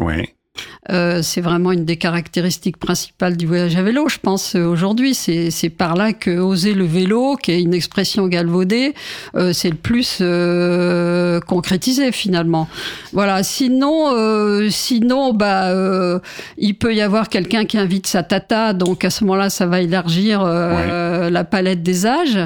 Euh, 0.91 1.21
c'est 1.23 1.41
vraiment 1.41 1.71
une 1.71 1.83
des 1.83 1.97
caractéristiques 1.97 2.77
principales 2.77 3.37
du 3.37 3.47
voyage 3.47 3.75
à 3.75 3.81
vélo, 3.81 4.07
je 4.07 4.19
pense, 4.19 4.55
euh, 4.55 4.65
aujourd'hui. 4.65 5.15
C'est, 5.15 5.49
c'est 5.49 5.69
par 5.69 5.95
là 5.95 6.13
que 6.13 6.37
oser 6.37 6.73
le 6.73 6.85
vélo, 6.85 7.37
qui 7.37 7.51
est 7.53 7.61
une 7.61 7.73
expression 7.73 8.27
galvaudée, 8.27 8.93
euh, 9.35 9.51
c'est 9.51 9.69
le 9.69 9.75
plus 9.75 10.19
euh, 10.21 11.39
concrétisé 11.39 12.11
finalement. 12.11 12.67
Voilà. 13.13 13.41
Sinon, 13.41 14.13
euh, 14.13 14.69
sinon, 14.69 15.33
bah, 15.33 15.69
euh, 15.69 16.19
il 16.57 16.75
peut 16.75 16.93
y 16.93 17.01
avoir 17.01 17.29
quelqu'un 17.29 17.65
qui 17.65 17.77
invite 17.79 18.05
sa 18.05 18.21
tata, 18.21 18.73
donc 18.73 19.03
à 19.05 19.09
ce 19.09 19.23
moment-là, 19.23 19.49
ça 19.49 19.65
va 19.65 19.81
élargir 19.81 20.43
euh, 20.43 21.29
la 21.29 21.43
palette 21.43 21.81
des 21.81 22.05
âges. 22.05 22.39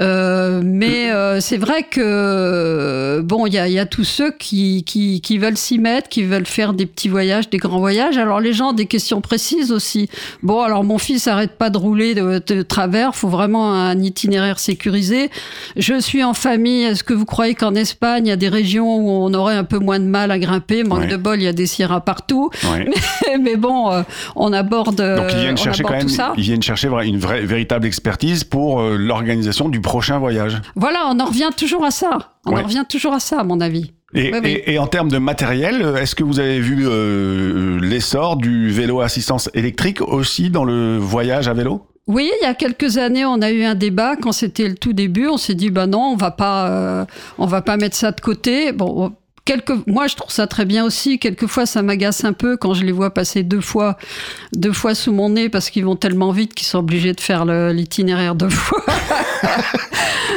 Euh, 0.00 0.62
mais 0.64 1.10
euh, 1.10 1.40
c'est 1.40 1.56
vrai 1.56 1.82
que 1.82 3.20
bon, 3.24 3.46
il 3.46 3.54
y 3.54 3.58
a, 3.58 3.66
il 3.66 3.74
y 3.74 3.80
a 3.80 3.86
tous 3.86 4.04
ceux 4.04 4.30
qui, 4.30 4.84
qui, 4.84 5.20
qui 5.20 5.38
veulent 5.38 5.56
s'y 5.56 5.78
mettre, 5.78 6.08
qui 6.08 6.22
veulent 6.22 6.46
faire 6.46 6.72
des 6.72 6.86
petits 6.86 7.08
voyages, 7.08 7.50
des 7.50 7.58
grands 7.58 7.67
voyages. 7.68 8.16
Alors 8.18 8.40
les 8.40 8.52
gens 8.52 8.70
ont 8.70 8.72
des 8.72 8.86
questions 8.86 9.20
précises 9.20 9.72
aussi. 9.72 10.08
Bon, 10.42 10.60
alors 10.62 10.84
mon 10.84 10.98
fils 10.98 11.26
arrête 11.28 11.58
pas 11.58 11.70
de 11.70 11.78
rouler 11.78 12.14
de, 12.14 12.42
de 12.46 12.62
travers. 12.62 13.14
Faut 13.14 13.28
vraiment 13.28 13.72
un 13.72 13.98
itinéraire 14.00 14.58
sécurisé. 14.58 15.30
Je 15.76 16.00
suis 16.00 16.24
en 16.24 16.34
famille. 16.34 16.84
Est-ce 16.84 17.04
que 17.04 17.14
vous 17.14 17.24
croyez 17.26 17.54
qu'en 17.54 17.74
Espagne, 17.74 18.26
il 18.26 18.30
y 18.30 18.32
a 18.32 18.36
des 18.36 18.48
régions 18.48 18.96
où 18.96 19.10
on 19.10 19.32
aurait 19.34 19.56
un 19.56 19.64
peu 19.64 19.78
moins 19.78 19.98
de 20.00 20.04
mal 20.06 20.30
à 20.30 20.38
grimper? 20.38 20.84
Manque 20.84 21.00
Ouais. 21.00 21.06
de 21.06 21.16
bol, 21.16 21.40
il 21.40 21.44
y 21.44 21.48
a 21.48 21.52
des 21.52 21.66
sierras 21.66 22.00
partout. 22.00 22.50
Ouais. 22.72 22.88
Mais, 23.28 23.38
mais 23.38 23.56
bon, 23.56 23.90
euh, 23.92 24.02
on 24.36 24.52
aborde. 24.52 24.96
Donc 24.96 25.26
ils 25.30 25.36
euh, 25.36 25.40
viennent 25.40 25.52
on 25.54 25.56
chercher 25.56 25.82
quand 25.82 25.90
même, 25.92 26.02
tout 26.02 26.08
ça. 26.08 26.32
ils 26.36 26.42
viennent 26.42 26.62
chercher 26.62 26.88
une 27.04 27.18
vraie, 27.18 27.42
véritable 27.42 27.86
expertise 27.86 28.42
pour 28.44 28.80
euh, 28.80 28.96
l'organisation 28.96 29.68
du 29.68 29.80
prochain 29.80 30.18
voyage. 30.18 30.60
Voilà, 30.76 31.06
on 31.10 31.18
en 31.20 31.24
revient 31.26 31.50
toujours 31.56 31.84
à 31.84 31.90
ça. 31.90 32.18
On 32.46 32.52
Ouais. 32.52 32.60
en 32.60 32.64
revient 32.64 32.84
toujours 32.88 33.12
à 33.12 33.20
ça, 33.20 33.40
à 33.40 33.44
mon 33.44 33.60
avis. 33.60 33.92
Et, 34.14 34.32
Oui, 34.32 34.38
oui. 34.42 34.50
et- 34.66 34.72
et 34.74 34.78
en 34.78 34.86
termes 34.86 35.10
de 35.10 35.18
matériel, 35.18 35.82
euh, 35.82 35.96
est-ce 35.96 36.14
que 36.14 36.24
vous 36.24 36.40
avez 36.40 36.60
vu 36.60 36.86
euh, 36.88 37.78
l'essor 37.80 38.36
du 38.36 38.70
vélo 38.70 39.00
assistance 39.00 39.50
électrique 39.54 40.00
aussi 40.00 40.48
dans 40.50 40.64
le 40.64 40.96
voyage 40.96 41.46
à 41.48 41.52
vélo? 41.52 41.84
Oui, 42.06 42.30
il 42.40 42.44
y 42.44 42.46
a 42.48 42.54
quelques 42.54 42.96
années, 42.96 43.26
on 43.26 43.42
a 43.42 43.50
eu 43.50 43.64
un 43.64 43.74
débat 43.74 44.16
quand 44.16 44.32
c'était 44.32 44.66
le 44.66 44.76
tout 44.76 44.94
début. 44.94 45.26
On 45.28 45.36
s'est 45.36 45.54
dit, 45.54 45.68
bah 45.70 45.86
non, 45.86 46.00
on 46.12 46.16
va 46.16 46.30
pas, 46.30 46.68
euh, 46.70 47.04
on 47.36 47.44
va 47.44 47.60
pas 47.60 47.76
mettre 47.76 47.96
ça 47.96 48.12
de 48.12 48.20
côté. 48.22 48.72
Bon. 48.72 49.12
Quelques, 49.48 49.72
moi, 49.86 50.08
je 50.08 50.14
trouve 50.14 50.30
ça 50.30 50.46
très 50.46 50.66
bien 50.66 50.84
aussi. 50.84 51.18
Quelquefois, 51.18 51.64
ça 51.64 51.80
m'agace 51.80 52.22
un 52.22 52.34
peu 52.34 52.58
quand 52.58 52.74
je 52.74 52.84
les 52.84 52.92
vois 52.92 53.14
passer 53.14 53.42
deux 53.42 53.62
fois, 53.62 53.96
deux 54.52 54.74
fois 54.74 54.94
sous 54.94 55.10
mon 55.10 55.30
nez 55.30 55.48
parce 55.48 55.70
qu'ils 55.70 55.86
vont 55.86 55.96
tellement 55.96 56.32
vite 56.32 56.52
qu'ils 56.52 56.66
sont 56.66 56.80
obligés 56.80 57.14
de 57.14 57.20
faire 57.22 57.46
l'itinéraire 57.46 58.34
deux 58.34 58.50
fois. 58.50 58.84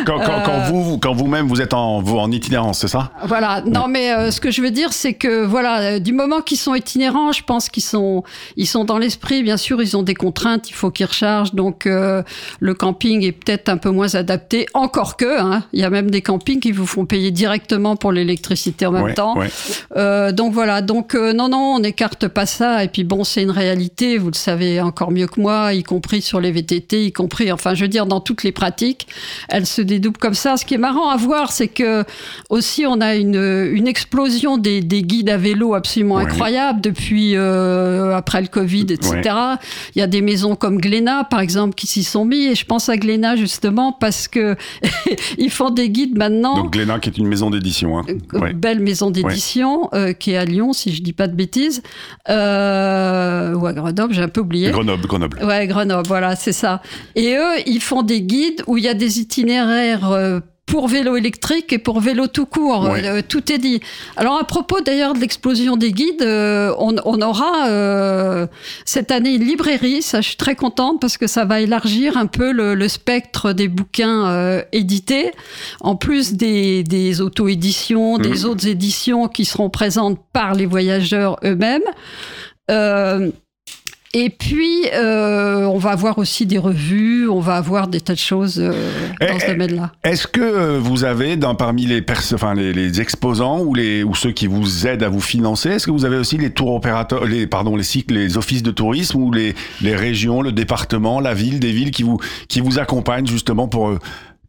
Quand, 0.05 0.19
quand, 0.19 0.41
quand 0.45 0.59
vous, 0.71 0.97
quand 0.97 1.13
vous-même 1.13 1.47
vous 1.47 1.61
êtes 1.61 1.73
en, 1.73 2.01
vous, 2.01 2.17
en 2.17 2.31
itinérance, 2.31 2.79
c'est 2.79 2.87
ça? 2.87 3.11
Voilà. 3.25 3.61
Non, 3.65 3.87
mais 3.87 4.11
euh, 4.11 4.31
ce 4.31 4.41
que 4.41 4.51
je 4.51 4.61
veux 4.61 4.71
dire, 4.71 4.93
c'est 4.93 5.13
que 5.13 5.45
voilà, 5.45 5.79
euh, 5.81 5.99
du 5.99 6.13
moment 6.13 6.41
qu'ils 6.41 6.57
sont 6.57 6.73
itinérants, 6.73 7.31
je 7.31 7.43
pense 7.43 7.69
qu'ils 7.69 7.83
sont, 7.83 8.23
ils 8.57 8.67
sont 8.67 8.83
dans 8.83 8.97
l'esprit. 8.97 9.43
Bien 9.43 9.57
sûr, 9.57 9.81
ils 9.81 9.95
ont 9.95 10.03
des 10.03 10.15
contraintes. 10.15 10.69
Il 10.69 10.73
faut 10.73 10.91
qu'ils 10.91 11.05
rechargent. 11.05 11.53
Donc, 11.53 11.85
euh, 11.85 12.23
le 12.59 12.73
camping 12.73 13.23
est 13.23 13.31
peut-être 13.31 13.69
un 13.69 13.77
peu 13.77 13.89
moins 13.89 14.15
adapté. 14.15 14.65
Encore 14.73 15.17
que, 15.17 15.39
hein, 15.39 15.63
il 15.73 15.79
y 15.79 15.83
a 15.83 15.89
même 15.89 16.09
des 16.09 16.21
campings 16.21 16.59
qui 16.59 16.71
vous 16.71 16.85
font 16.85 17.05
payer 17.05 17.31
directement 17.31 17.95
pour 17.95 18.11
l'électricité 18.11 18.85
en 18.85 19.00
même 19.01 19.09
Ouais, 19.09 19.13
temps. 19.15 19.37
ouais. 19.37 19.49
Euh, 19.97 20.31
donc 20.31 20.53
voilà. 20.53 20.81
Donc 20.81 21.15
euh, 21.15 21.33
non, 21.33 21.49
non, 21.49 21.73
on 21.75 21.79
n'écarte 21.79 22.27
pas 22.27 22.45
ça. 22.45 22.83
Et 22.83 22.87
puis 22.87 23.03
bon, 23.03 23.23
c'est 23.23 23.41
une 23.43 23.51
réalité. 23.51 24.17
Vous 24.17 24.27
le 24.27 24.33
savez 24.35 24.79
encore 24.81 25.11
mieux 25.11 25.27
que 25.27 25.39
moi, 25.39 25.73
y 25.73 25.83
compris 25.83 26.21
sur 26.21 26.39
les 26.39 26.51
VTT, 26.51 27.05
y 27.05 27.11
compris, 27.11 27.51
enfin, 27.51 27.73
je 27.73 27.81
veux 27.83 27.87
dire, 27.87 28.05
dans 28.05 28.19
toutes 28.21 28.43
les 28.43 28.51
pratiques, 28.51 29.07
elles 29.49 29.65
se 29.65 29.81
dédoublent 29.81 30.17
comme 30.17 30.33
ça. 30.33 30.57
Ce 30.57 30.65
qui 30.65 30.73
est 30.75 30.77
marrant 30.79 31.09
à 31.09 31.17
voir, 31.17 31.51
c'est 31.51 31.67
que 31.67 32.03
aussi 32.49 32.85
on 32.85 33.01
a 33.01 33.15
une, 33.15 33.69
une 33.73 33.87
explosion 33.87 34.57
des, 34.57 34.81
des 34.81 35.01
guides 35.03 35.29
à 35.29 35.37
vélo 35.37 35.73
absolument 35.73 36.15
Ouais. 36.15 36.23
incroyable 36.23 36.81
depuis 36.81 37.35
euh, 37.35 38.15
après 38.15 38.41
le 38.41 38.47
Covid, 38.47 38.87
etc. 38.89 39.21
Il 39.95 39.99
y 39.99 40.01
a 40.01 40.07
des 40.07 40.21
maisons 40.21 40.55
comme 40.55 40.77
Glénat, 40.79 41.23
par 41.25 41.39
exemple, 41.39 41.75
qui 41.75 41.87
s'y 41.87 42.03
sont 42.03 42.25
mis. 42.25 42.45
Et 42.47 42.55
je 42.55 42.65
pense 42.65 42.89
à 42.89 42.97
Glénat 42.97 43.35
justement 43.35 43.91
parce 43.93 44.27
que 44.27 44.55
ils 45.37 45.49
font 45.49 45.69
des 45.69 45.89
guides 45.89 46.17
maintenant. 46.17 46.55
Donc 46.55 46.73
Glénat 46.73 46.99
qui 46.99 47.09
est 47.09 47.17
une 47.17 47.27
maison 47.27 47.49
d'édition. 47.49 47.99
Hein. 47.99 48.05
Ouais. 48.33 48.53
belle 48.53 48.79
maison 48.79 48.90
d'édition 49.11 49.89
euh, 49.93 50.13
qui 50.13 50.31
est 50.31 50.37
à 50.37 50.45
Lyon, 50.45 50.73
si 50.73 50.93
je 50.93 51.01
dis 51.01 51.13
pas 51.13 51.27
de 51.27 51.35
bêtises, 51.35 51.81
euh, 52.29 53.53
ou 53.53 53.65
à 53.65 53.73
Grenoble, 53.73 54.13
j'ai 54.13 54.21
un 54.21 54.27
peu 54.27 54.41
oublié. 54.41 54.71
Grenoble, 54.71 55.07
Grenoble. 55.07 55.43
Ouais, 55.43 55.67
Grenoble, 55.67 56.07
voilà, 56.07 56.35
c'est 56.35 56.51
ça. 56.51 56.81
Et 57.15 57.35
eux, 57.35 57.61
ils 57.65 57.81
font 57.81 58.03
des 58.03 58.21
guides 58.21 58.63
où 58.67 58.77
il 58.77 58.83
y 58.83 58.89
a 58.89 58.93
des 58.93 59.19
itinéraires 59.19 60.11
euh, 60.11 60.39
pour 60.71 60.87
vélo 60.87 61.17
électrique 61.17 61.73
et 61.73 61.79
pour 61.79 61.99
vélo 61.99 62.27
tout 62.27 62.45
court. 62.45 62.85
Euh, 62.85 63.21
tout 63.27 63.51
est 63.51 63.57
dit. 63.57 63.81
Alors, 64.15 64.39
à 64.39 64.45
propos 64.45 64.79
d'ailleurs 64.79 65.13
de 65.13 65.19
l'explosion 65.19 65.75
des 65.75 65.91
guides, 65.91 66.21
euh, 66.21 66.73
on, 66.79 66.95
on 67.03 67.21
aura 67.21 67.67
euh, 67.67 68.47
cette 68.85 69.11
année 69.11 69.31
une 69.35 69.43
librairie. 69.43 70.01
Ça, 70.01 70.21
je 70.21 70.29
suis 70.29 70.37
très 70.37 70.55
contente 70.55 71.01
parce 71.01 71.17
que 71.17 71.27
ça 71.27 71.43
va 71.43 71.59
élargir 71.59 72.15
un 72.15 72.25
peu 72.25 72.53
le, 72.53 72.73
le 72.73 72.87
spectre 72.87 73.51
des 73.51 73.67
bouquins 73.67 74.61
édités, 74.71 75.31
en 75.81 75.97
plus 75.97 76.35
des, 76.35 76.83
des 76.83 77.19
auto-éditions, 77.19 78.17
des 78.17 78.45
autres 78.45 78.65
éditions 78.65 79.27
qui 79.27 79.43
seront 79.43 79.69
présentes 79.69 80.19
par 80.31 80.53
les 80.53 80.65
voyageurs 80.65 81.37
eux-mêmes. 81.43 81.81
Et 84.13 84.29
puis, 84.29 84.87
euh, 84.93 85.63
on 85.65 85.77
va 85.77 85.91
avoir 85.91 86.17
aussi 86.17 86.45
des 86.45 86.57
revues, 86.57 87.29
on 87.29 87.39
va 87.39 87.55
avoir 87.55 87.87
des 87.87 88.01
tas 88.01 88.13
de 88.13 88.19
choses 88.19 88.59
euh, 88.59 88.71
dans 89.21 89.27
Eh, 89.35 89.39
ce 89.39 89.45
eh, 89.45 89.51
domaine-là. 89.51 89.91
Est-ce 90.03 90.27
que 90.27 90.41
euh, 90.41 90.79
vous 90.81 91.05
avez, 91.05 91.37
dans, 91.37 91.55
parmi 91.55 91.85
les, 91.85 92.03
enfin, 92.33 92.53
les, 92.53 92.73
les 92.73 92.99
exposants 92.99 93.61
ou, 93.61 93.73
les, 93.73 94.03
ou 94.03 94.13
ceux 94.13 94.31
qui 94.31 94.47
vous 94.47 94.85
aident 94.85 95.03
à 95.03 95.09
vous 95.09 95.21
financer, 95.21 95.69
est-ce 95.69 95.85
que 95.85 95.91
vous 95.91 96.03
avez 96.03 96.17
aussi 96.17 96.37
les 96.37 96.49
tours 96.49 96.73
opérateurs, 96.73 97.25
les, 97.25 97.47
pardon, 97.47 97.77
les 97.77 97.83
cycles, 97.83 98.15
les 98.15 98.37
offices 98.37 98.63
de 98.63 98.71
tourisme 98.71 99.17
ou 99.17 99.31
les, 99.31 99.55
les 99.81 99.95
régions, 99.95 100.41
le 100.41 100.51
département, 100.51 101.21
la 101.21 101.33
ville, 101.33 101.61
des 101.61 101.71
villes 101.71 101.91
qui 101.91 102.03
vous, 102.03 102.19
qui 102.49 102.59
vous 102.59 102.79
accompagnent 102.79 103.27
justement 103.27 103.69
pour 103.69 103.89
euh, 103.89 103.99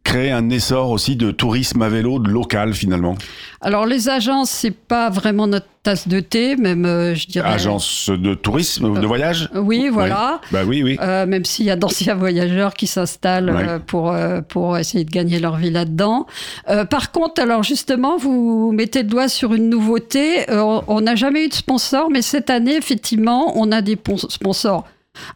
créer 0.03 0.31
un 0.31 0.49
essor 0.49 0.89
aussi 0.91 1.15
de 1.15 1.31
tourisme 1.31 1.81
à 1.81 1.89
vélo 1.89 2.19
de 2.19 2.29
local 2.29 2.73
finalement 2.73 3.15
Alors, 3.61 3.85
les 3.85 4.09
agences, 4.09 4.49
c'est 4.49 4.71
pas 4.75 5.09
vraiment 5.09 5.47
notre 5.47 5.65
tasse 5.81 6.07
de 6.07 6.19
thé, 6.19 6.55
même, 6.55 6.85
euh, 6.85 7.13
je 7.15 7.27
dirais. 7.27 7.49
Agence 7.49 8.09
de 8.09 8.33
tourisme, 8.35 8.99
de 8.99 9.05
voyage 9.05 9.49
Oui, 9.55 9.89
voilà. 9.91 10.39
Bah 10.51 10.59
oui, 10.65 10.81
oui. 10.83 10.97
Euh, 11.01 11.25
même 11.25 11.43
s'il 11.45 11.65
y 11.65 11.71
a 11.71 11.75
d'anciens 11.75 12.15
voyageurs 12.15 12.73
qui 12.73 12.87
s'installent 12.87 13.49
euh, 13.49 13.79
pour, 13.79 14.11
euh, 14.11 14.41
pour 14.41 14.77
essayer 14.77 15.03
de 15.03 15.09
gagner 15.11 15.39
leur 15.39 15.57
vie 15.57 15.71
là-dedans. 15.71 16.25
Euh, 16.69 16.85
par 16.85 17.11
contre, 17.11 17.41
alors 17.41 17.63
justement, 17.63 18.17
vous 18.17 18.71
mettez 18.73 19.03
le 19.03 19.09
doigt 19.09 19.27
sur 19.27 19.53
une 19.53 19.69
nouveauté. 19.69 20.49
Euh, 20.49 20.79
on- 20.87 21.01
n'a 21.01 21.15
jamais 21.15 21.45
eu 21.45 21.49
de 21.49 21.53
sponsor, 21.53 22.09
mais 22.09 22.21
cette 22.21 22.49
année, 22.49 22.75
effectivement, 22.77 23.51
on 23.57 23.71
a 23.73 23.81
des 23.81 23.95
pon- 23.97 24.15
sponsors 24.17 24.85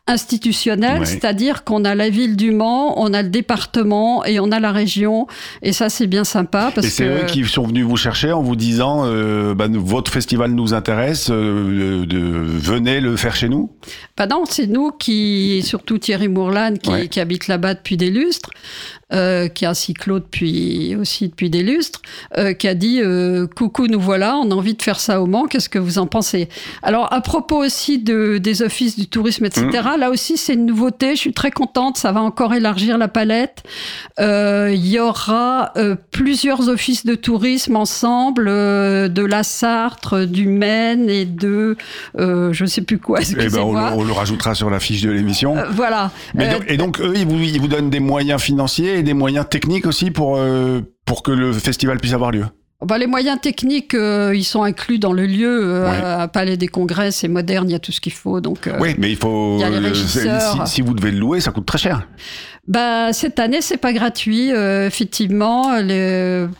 institutionnels, 0.08 1.00
Ouais. 1.00 1.06
c'est-à-dire 1.06 1.64
qu'on 1.64 1.84
a 1.86 1.94
la 1.96 2.10
ville 2.10 2.36
du 2.36 2.52
Mans, 2.52 3.00
on 3.00 3.14
a 3.14 3.22
le 3.22 3.30
département 3.30 4.26
et 4.26 4.40
on 4.40 4.52
a 4.52 4.60
la 4.60 4.72
région. 4.72 5.28
Et 5.62 5.74
ça, 5.74 5.90
c'est 5.90 6.08
bien 6.08 6.24
sympa 6.24 6.72
parce 6.74 6.88
Et 6.88 6.90
c'est 6.90 7.04
que... 7.06 7.24
eux 7.24 7.26
qui 7.26 7.44
sont 7.46 7.68
venus 7.68 7.86
vous 7.86 7.98
chercher 7.98 8.32
en 8.32 8.42
vous 8.42 8.56
disant 8.56 9.04
euh, 9.06 9.54
bah, 9.54 9.68
votre 9.70 10.12
festival 10.12 10.52
nous 10.52 10.74
intéresse, 10.74 11.30
euh, 11.30 12.06
de, 12.06 12.18
venez 12.18 13.00
le 13.02 13.16
faire 13.18 13.36
chez 13.36 13.50
nous. 13.50 13.72
Bah 14.16 14.28
non, 14.28 14.44
c'est 14.50 14.68
nous 14.68 14.92
qui, 14.92 15.62
surtout 15.64 15.98
Thierry 15.98 16.28
Mourlan, 16.28 16.74
qui, 16.82 16.90
Ouais. 16.90 17.08
qui 17.08 17.20
habite 17.20 17.48
là-bas 17.48 17.74
depuis 17.76 17.98
des 17.98 18.10
lustres, 18.10 18.50
euh, 19.14 19.48
qui 19.48 19.66
a 19.66 19.70
un 19.72 19.74
cyclo 19.74 20.20
depuis 20.20 20.96
aussi 20.96 21.28
depuis 21.28 21.50
des 21.50 21.64
lustres, 21.64 22.02
qui 22.60 22.68
a 22.68 22.74
dit 22.74 23.02
coucou, 23.56 23.88
nous 23.88 24.00
voilà, 24.00 24.38
on 24.38 24.50
a 24.52 24.56
envie 24.56 24.74
de 24.74 24.82
faire 24.82 25.00
ça 25.00 25.22
au 25.22 25.26
Mans, 25.28 25.46
qu'est-ce 25.46 25.70
que 25.70 25.80
vous 25.80 25.98
en 26.00 26.08
pensez? 26.08 26.50
Alors 26.82 27.12
à 27.14 27.22
propos 27.22 27.58
aussi 27.64 28.00
de, 28.00 28.38
des 28.38 28.62
offices 28.62 28.98
du 28.98 29.08
tourisme, 29.08 29.46
etc. 29.46 29.67
Mmh. 29.68 30.00
Là 30.00 30.10
aussi 30.10 30.38
c'est 30.38 30.54
une 30.54 30.66
nouveauté, 30.66 31.12
je 31.16 31.20
suis 31.22 31.34
très 31.34 31.52
contente, 31.52 31.98
ça 31.98 32.12
va 32.12 32.22
encore 32.22 32.54
élargir 32.54 32.98
la 32.98 33.08
palette. 33.08 33.64
Euh, 34.20 34.72
Il 34.74 34.86
y 34.88 35.00
aura 35.00 35.72
euh, 35.78 35.96
plusieurs 36.12 36.70
offices 36.70 37.06
de 37.06 37.16
tourisme 37.16 37.76
ensemble, 37.76 38.48
euh, 38.48 39.08
de 39.08 39.24
la 39.24 39.44
Sarthe, 39.44 40.14
du 40.16 40.48
Maine 40.48 41.10
et 41.10 41.26
de 41.26 41.76
je 42.18 42.66
sais 42.66 42.82
plus 42.82 42.98
quoi. 43.00 43.20
Eh 43.22 43.36
ben, 43.50 43.60
on, 43.60 43.74
le- 43.74 43.80
on 43.98 44.04
le 44.04 44.12
rajoutera 44.14 44.56
sur 44.56 44.70
la 44.70 44.80
fiche 44.80 45.02
de 45.02 45.10
l'émission. 45.12 45.56
Voilà. 45.72 46.12
Mais 46.34 46.50
donc- 46.54 46.64
et 46.68 46.78
donc 46.78 47.00
eux, 47.00 47.14
ils 47.16 47.26
vous, 47.28 47.40
ils 47.40 47.60
vous 47.60 47.68
donnent 47.68 47.90
des 47.90 48.00
moyens 48.00 48.42
financiers 48.42 49.00
et 49.00 49.04
des 49.04 49.14
moyens 49.14 49.48
techniques 49.50 49.86
aussi 49.88 50.12
pour 50.12 50.40
pour 51.06 51.24
que 51.24 51.32
le 51.32 51.54
festival 51.54 51.98
puisse 52.00 52.14
avoir 52.14 52.32
lieu. 52.32 52.46
Bah, 52.86 52.98
les 52.98 53.08
moyens 53.08 53.40
techniques, 53.42 53.94
euh, 53.96 54.34
ils 54.36 54.44
sont 54.44 54.62
inclus 54.64 55.00
dans 55.00 55.14
le 55.14 55.26
lieu. 55.26 55.60
euh, 55.64 55.90
Ouais. 55.90 55.98
à 56.22 56.28
Palais 56.28 56.58
des 56.58 56.68
Congrès, 56.68 57.12
c'est 57.12 57.28
moderne, 57.28 57.68
il 57.70 57.72
y 57.72 57.76
a 57.76 57.80
tout 57.80 57.92
ce 57.92 58.00
qu'il 58.02 58.14
faut. 58.14 58.40
Donc, 58.42 58.68
euh, 58.68 58.78
oui, 58.80 58.94
mais 58.98 59.10
il 59.10 59.18
faut 59.18 59.58
y 59.60 59.64
a 59.64 59.70
les 59.70 59.78
euh, 59.78 59.90
régisseurs. 59.90 60.68
si, 60.68 60.76
si 60.76 60.82
vous 60.82 60.94
devez 60.94 61.12
le 61.12 61.18
louer, 61.20 61.40
ça 61.42 61.52
coûte 61.52 61.66
très 61.66 61.78
cher 61.80 62.08
bah, 62.68 63.14
cette 63.14 63.40
année, 63.40 63.62
c'est 63.62 63.78
pas 63.78 63.94
gratuit. 63.94 64.52
Euh, 64.52 64.88
effectivement, 64.88 65.78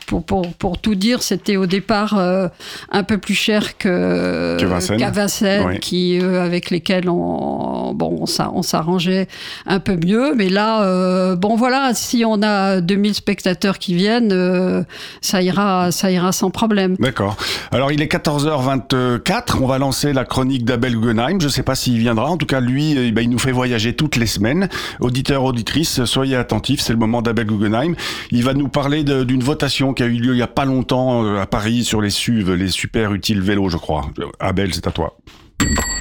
pour, 0.06 0.24
pour, 0.24 0.54
pour, 0.54 0.78
tout 0.78 0.96
dire, 0.96 1.22
c'était 1.22 1.58
au 1.58 1.66
départ 1.66 2.18
euh, 2.18 2.48
un 2.92 3.04
peu 3.04 3.18
plus 3.18 3.34
cher 3.34 3.78
que, 3.78 4.58
que 4.58 4.66
Vincennes, 4.66 5.80
qui, 5.80 6.20
euh, 6.22 6.42
avec 6.42 6.70
lesquels 6.70 7.10
on, 7.10 7.94
bon, 7.94 8.24
on 8.24 8.62
s'arrangeait 8.62 9.28
un 9.66 9.82
peu 9.82 9.98
mieux. 9.98 10.34
Mais 10.34 10.48
là, 10.48 11.36
bon, 11.36 11.58
voilà, 11.58 11.94
si 11.94 12.24
on 12.26 12.42
a 12.42 12.80
2000 12.80 13.14
spectateurs 13.14 13.78
qui 13.78 13.94
viennent, 13.94 14.86
ça, 15.20 15.42
ira, 15.42 15.92
ça 15.92 16.10
ira 16.10 16.32
sans 16.32 16.52
problème. 16.52 16.96
D'accord. 17.00 17.36
Alors, 17.72 17.92
il 17.92 18.02
est 18.02 18.12
14h24. 18.12 19.58
On 19.62 19.68
va 19.68 19.78
lancer 19.78 20.14
la 20.14 20.24
chronique 20.24 20.64
d'Abel 20.64 20.94
Guggenheim. 20.94 21.42
Je 21.42 21.48
ne 21.48 21.52
sais 21.52 21.64
pas 21.64 21.76
s'il 21.76 22.00
viendra. 22.00 22.30
En 22.30 22.38
tout 22.38 22.46
cas, 22.46 22.62
lui, 22.62 22.98
eh 22.98 23.12
ben, 23.12 23.24
il 23.24 23.30
nous 23.30 23.40
fait 23.40 23.52
voyager 23.52 23.94
toutes 23.94 24.16
les 24.16 24.26
semaines. 24.26 24.70
Auditeur, 25.02 25.44
auditrice, 25.44 25.97
soyez 26.06 26.36
attentifs, 26.36 26.82
c'est 26.82 26.94
le 26.94 27.00
moment 27.00 27.22
d'Abel 27.22 27.48
Guggenheim. 27.48 27.96
Il 28.32 28.44
va 28.44 28.54
nous 28.54 28.68
parler 28.68 29.04
d'une 29.04 29.44
votation 29.44 29.94
qui 29.94 30.04
a 30.04 30.06
eu 30.06 30.18
lieu 30.18 30.34
il 30.34 30.38
y 30.38 30.44
a 30.44 30.48
pas 30.48 30.66
longtemps 30.66 31.24
euh, 31.24 31.42
à 31.42 31.46
Paris 31.46 31.84
sur 31.84 32.02
les 32.02 32.10
SUV, 32.10 32.56
les 32.56 32.70
super 32.70 33.14
utiles 33.14 33.42
vélos, 33.42 33.70
je 33.70 33.78
crois. 33.78 34.10
Abel, 34.40 34.74
c'est 34.74 34.88
à 34.88 34.92
toi. 34.92 35.18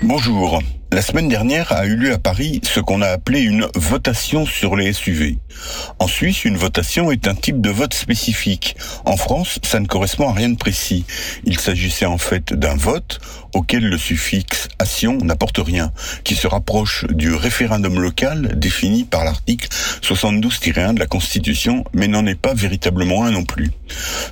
Bonjour. 0.03 0.61
La 0.93 1.03
semaine 1.03 1.29
dernière 1.29 1.73
a 1.73 1.87
eu 1.87 1.97
lieu 1.97 2.13
à 2.13 2.19
Paris 2.19 2.61
ce 2.63 2.79
qu'on 2.79 3.03
a 3.03 3.09
appelé 3.09 3.41
une 3.41 3.67
votation 3.75 4.47
sur 4.47 4.77
les 4.77 4.93
SUV. 4.93 5.39
En 5.99 6.07
Suisse, 6.07 6.45
une 6.45 6.57
votation 6.57 7.11
est 7.11 7.27
un 7.27 7.35
type 7.35 7.61
de 7.61 7.71
vote 7.71 7.95
spécifique. 7.95 8.77
En 9.05 9.17
France, 9.17 9.59
ça 9.63 9.81
ne 9.81 9.87
correspond 9.87 10.29
à 10.29 10.33
rien 10.33 10.51
de 10.51 10.57
précis. 10.57 11.05
Il 11.45 11.59
s'agissait 11.59 12.07
en 12.07 12.19
fait 12.19 12.53
d'un 12.53 12.77
vote 12.77 13.19
auquel 13.57 13.85
le 13.85 13.97
suffixe 13.97 14.69
ation 14.79 15.17
n'apporte 15.17 15.59
rien, 15.59 15.91
qui 16.25 16.35
se 16.35 16.47
rapproche 16.47 17.07
du 17.07 17.33
référendum 17.33 17.99
local 17.99 18.53
défini 18.55 19.05
par 19.05 19.25
l'article 19.25 19.69
72-1 20.03 20.93
de 20.93 20.99
la 20.99 21.07
Constitution, 21.07 21.83
mais 21.95 22.07
n'en 22.07 22.27
est 22.27 22.39
pas 22.39 22.53
véritablement 22.53 23.25
un 23.25 23.31
non 23.31 23.45
plus. 23.45 23.71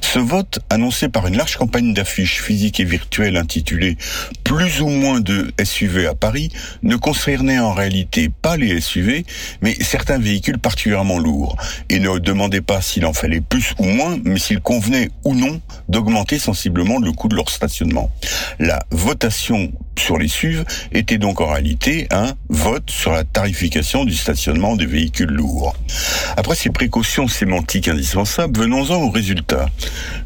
Ce 0.03 0.19
vote, 0.19 0.59
annoncé 0.69 1.09
par 1.09 1.27
une 1.27 1.39
large 1.39 1.57
campagne 1.57 1.95
d'affiches 1.95 2.43
physiques 2.43 2.81
et 2.81 2.85
virtuelles 2.85 3.37
intitulée 3.37 3.97
Plus 4.43 4.83
ou 4.83 4.89
moins 4.89 5.21
de 5.21 5.53
SUV 5.63 6.07
à 6.07 6.15
Paris, 6.15 6.51
ne 6.83 6.97
concernait 6.97 7.59
en 7.59 7.73
réalité 7.73 8.29
pas 8.29 8.59
les 8.59 8.79
SUV, 8.81 9.25
mais 9.63 9.75
certains 9.81 10.19
véhicules 10.19 10.59
particulièrement 10.59 11.19
lourds, 11.19 11.57
et 11.89 11.99
ne 11.99 12.19
demandait 12.19 12.61
pas 12.61 12.83
s'il 12.83 13.07
en 13.07 13.15
fallait 13.15 13.41
plus 13.41 13.73
ou 13.79 13.85
moins, 13.85 14.19
mais 14.25 14.39
s'il 14.39 14.61
convenait 14.61 15.11
ou 15.25 15.35
non 15.35 15.63
d'augmenter 15.89 16.39
sensiblement 16.39 16.99
le 16.99 17.13
coût 17.13 17.29
de 17.29 17.37
leur 17.37 17.49
stationnement. 17.49 18.11
La 18.59 18.85
votation 19.15 19.71
sur 19.97 20.19
les 20.19 20.27
SUV 20.27 20.65
était 20.91 21.19
donc 21.19 21.41
en 21.41 21.47
réalité 21.47 22.09
un 22.11 22.33
vote 22.49 22.91
sur 22.91 23.13
la 23.13 23.23
tarification 23.23 24.05
du 24.05 24.13
stationnement 24.13 24.75
des 24.75 24.87
véhicules 24.87 25.31
lourds. 25.31 25.77
Après 26.37 26.57
ces 26.57 26.71
précautions 26.71 27.29
sémantiques 27.29 27.87
indispensables, 27.87 28.59
venons-en 28.59 28.97
au 28.97 29.11
résultat. 29.11 29.67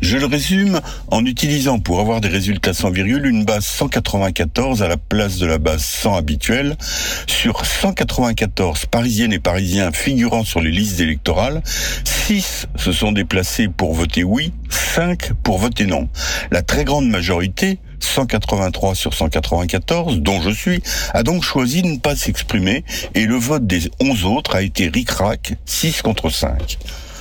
Je 0.01 0.17
le 0.17 0.25
résume 0.25 0.81
en 1.09 1.23
utilisant 1.27 1.81
pour 1.81 2.01
avoir 2.01 2.23
des 2.23 2.29
résultats 2.29 2.73
sans 2.73 2.89
virgule 2.89 3.27
une 3.27 3.45
base 3.45 3.67
194 3.67 4.83
à 4.83 4.89
la 4.89 4.97
place 4.97 5.37
de 5.37 5.45
la 5.45 5.59
base 5.59 5.85
100 5.85 6.17
habituelle. 6.17 6.79
Sur 7.27 7.67
194 7.67 8.87
parisiennes 8.87 9.35
et 9.35 9.39
parisiens 9.39 9.93
figurant 9.93 10.45
sur 10.45 10.63
les 10.63 10.71
listes 10.71 11.01
électorales, 11.01 11.63
6 12.05 12.69
se 12.75 12.93
sont 12.93 13.13
déplacés 13.13 13.69
pour 13.69 13.93
voter 13.93 14.25
oui, 14.25 14.55
5 14.71 15.35
pour 15.43 15.59
voter 15.59 15.85
non. 15.85 16.09
La 16.51 16.63
très 16.63 16.85
grande 16.85 17.07
majorité, 17.07 17.79
183 18.05 18.95
sur 18.95 19.15
194, 19.15 20.19
dont 20.21 20.41
je 20.41 20.51
suis, 20.51 20.83
a 21.15 21.23
donc 21.23 21.43
choisi 21.43 21.83
de 21.83 21.89
ne 21.89 21.99
pas 21.99 22.17
s'exprimer 22.17 22.85
et 23.15 23.27
le 23.27 23.37
vote 23.37 23.67
des 23.67 23.91
11 24.01 24.25
autres 24.25 24.55
a 24.55 24.63
été 24.63 24.89
ric-rac, 24.89 25.55
6 25.67 26.03
contre 26.03 26.31
5. 26.31 26.79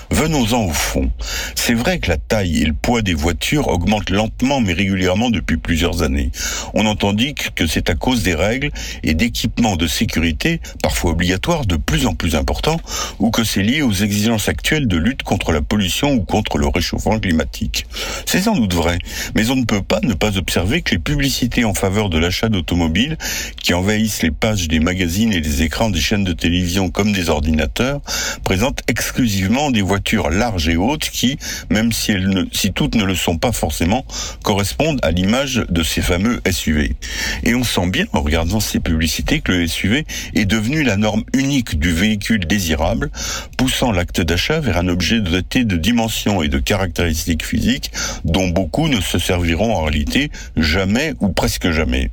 Venons-en 0.10 0.65
au 0.65 0.74
fond. 0.74 1.12
C'est 1.56 1.74
vrai 1.74 2.00
que 2.00 2.10
la 2.10 2.17
taille 2.17 2.62
et 2.62 2.65
le 2.65 2.74
poids 2.74 3.02
des 3.02 3.13
voitures 3.13 3.67
augmentent 3.67 4.10
lentement 4.10 4.62
mais 4.62 4.72
régulièrement 4.72 5.30
depuis 5.30 5.58
plusieurs 5.58 6.02
années. 6.02 6.32
On 6.74 6.86
entend 6.86 7.12
dire 7.12 7.34
que 7.56 7.67
c'est 7.67 7.89
à 7.89 7.96
cause 7.96 8.24
des 8.24 8.34
règles 8.34 8.72
et 9.04 9.13
d'équipements 9.13 9.76
de 9.76 9.86
sécurité, 9.86 10.62
parfois 10.82 11.12
obligatoires, 11.12 11.65
de 11.65 11.76
plus 11.76 12.08
en 12.08 12.15
plus 12.15 12.36
importants, 12.36 12.80
ou 13.20 13.32
que 13.32 13.43
c'est 13.43 13.63
lié 13.63 13.82
aux 13.82 13.91
exigences 13.91 14.48
actuelles 14.48 14.88
de 14.88 14.96
lutte 14.96 15.24
contre 15.24 15.52
la 15.52 15.62
pollution 15.62 16.13
ou 16.13 16.22
contre 16.22 16.58
le 16.58 16.67
réchauffement 16.67 17.20
climatique. 17.20 17.86
C'est 18.26 18.41
sans 18.41 18.56
doute 18.56 18.74
vrai, 18.74 19.00
mais 19.36 19.50
on 19.50 19.58
ne 19.58 19.65
peut 19.65 19.84
pas 19.84 20.00
ne 20.04 20.13
pas 20.13 20.38
observer 20.38 20.82
que 20.84 20.91
les 20.91 21.00
publicités 21.00 21.65
en 21.65 21.74
faveur 21.74 22.10
de 22.10 22.17
l'achat 22.17 22.48
d'automobiles, 22.48 23.17
qui 23.62 23.74
envahissent 23.74 24.24
les 24.24 24.32
pages 24.32 24.70
des 24.70 24.80
magazines 24.80 25.34
et 25.34 25.41
les 25.41 25.63
écrans 25.63 25.89
des 25.89 26.00
chaînes 26.00 26.24
de 26.24 26.34
télévision 26.34 26.89
comme 26.89 27.12
des 27.12 27.30
ordinateurs, 27.30 28.00
présentent 28.43 28.82
exclusivement 28.88 29.70
des 29.70 29.82
voitures 29.82 29.96
larges 30.29 30.69
et 30.69 30.77
hautes 30.77 31.10
qui, 31.10 31.38
même 31.69 31.91
si, 31.91 32.12
elles 32.12 32.29
ne, 32.29 32.43
si 32.51 32.73
toutes 32.73 32.95
ne 32.95 33.03
le 33.03 33.15
sont 33.15 33.38
pas 33.38 33.51
forcément, 33.51 34.05
correspondent 34.43 34.99
à 35.03 35.12
l'image 35.12 35.65
de 35.69 35.83
ces 35.83 36.01
fameux 36.01 36.39
SUV. 36.49 36.95
Et 37.43 37.55
on 37.55 37.63
sent 37.63 37.89
bien, 37.89 38.05
en 38.13 38.21
regardant 38.21 38.60
ces 38.60 38.79
publicités, 38.79 39.41
que 39.41 39.51
le 39.51 39.67
SUV 39.67 40.05
est 40.33 40.45
devenu 40.45 40.83
la 40.83 40.97
norme 40.97 41.23
unique 41.33 41.79
du 41.79 41.91
véhicule 41.91 42.45
désirable, 42.45 43.10
poussant 43.57 43.91
l'acte 43.91 44.21
d'achat 44.21 44.60
vers 44.60 44.77
un 44.77 44.88
objet 44.88 45.19
doté 45.19 45.63
de 45.63 45.77
dimensions 45.77 46.41
et 46.41 46.47
de 46.47 46.60
caractéristiques 46.60 47.45
physiques 47.45 47.91
dont 48.25 48.47
beaucoup 48.47 48.88
ne 48.88 49.01
se 49.01 49.19
serviront 49.19 49.75
en 49.75 49.83
réalité 49.83 50.31
jamais 50.55 51.13
ou 51.19 51.29
presque 51.29 51.71
jamais. 51.71 52.12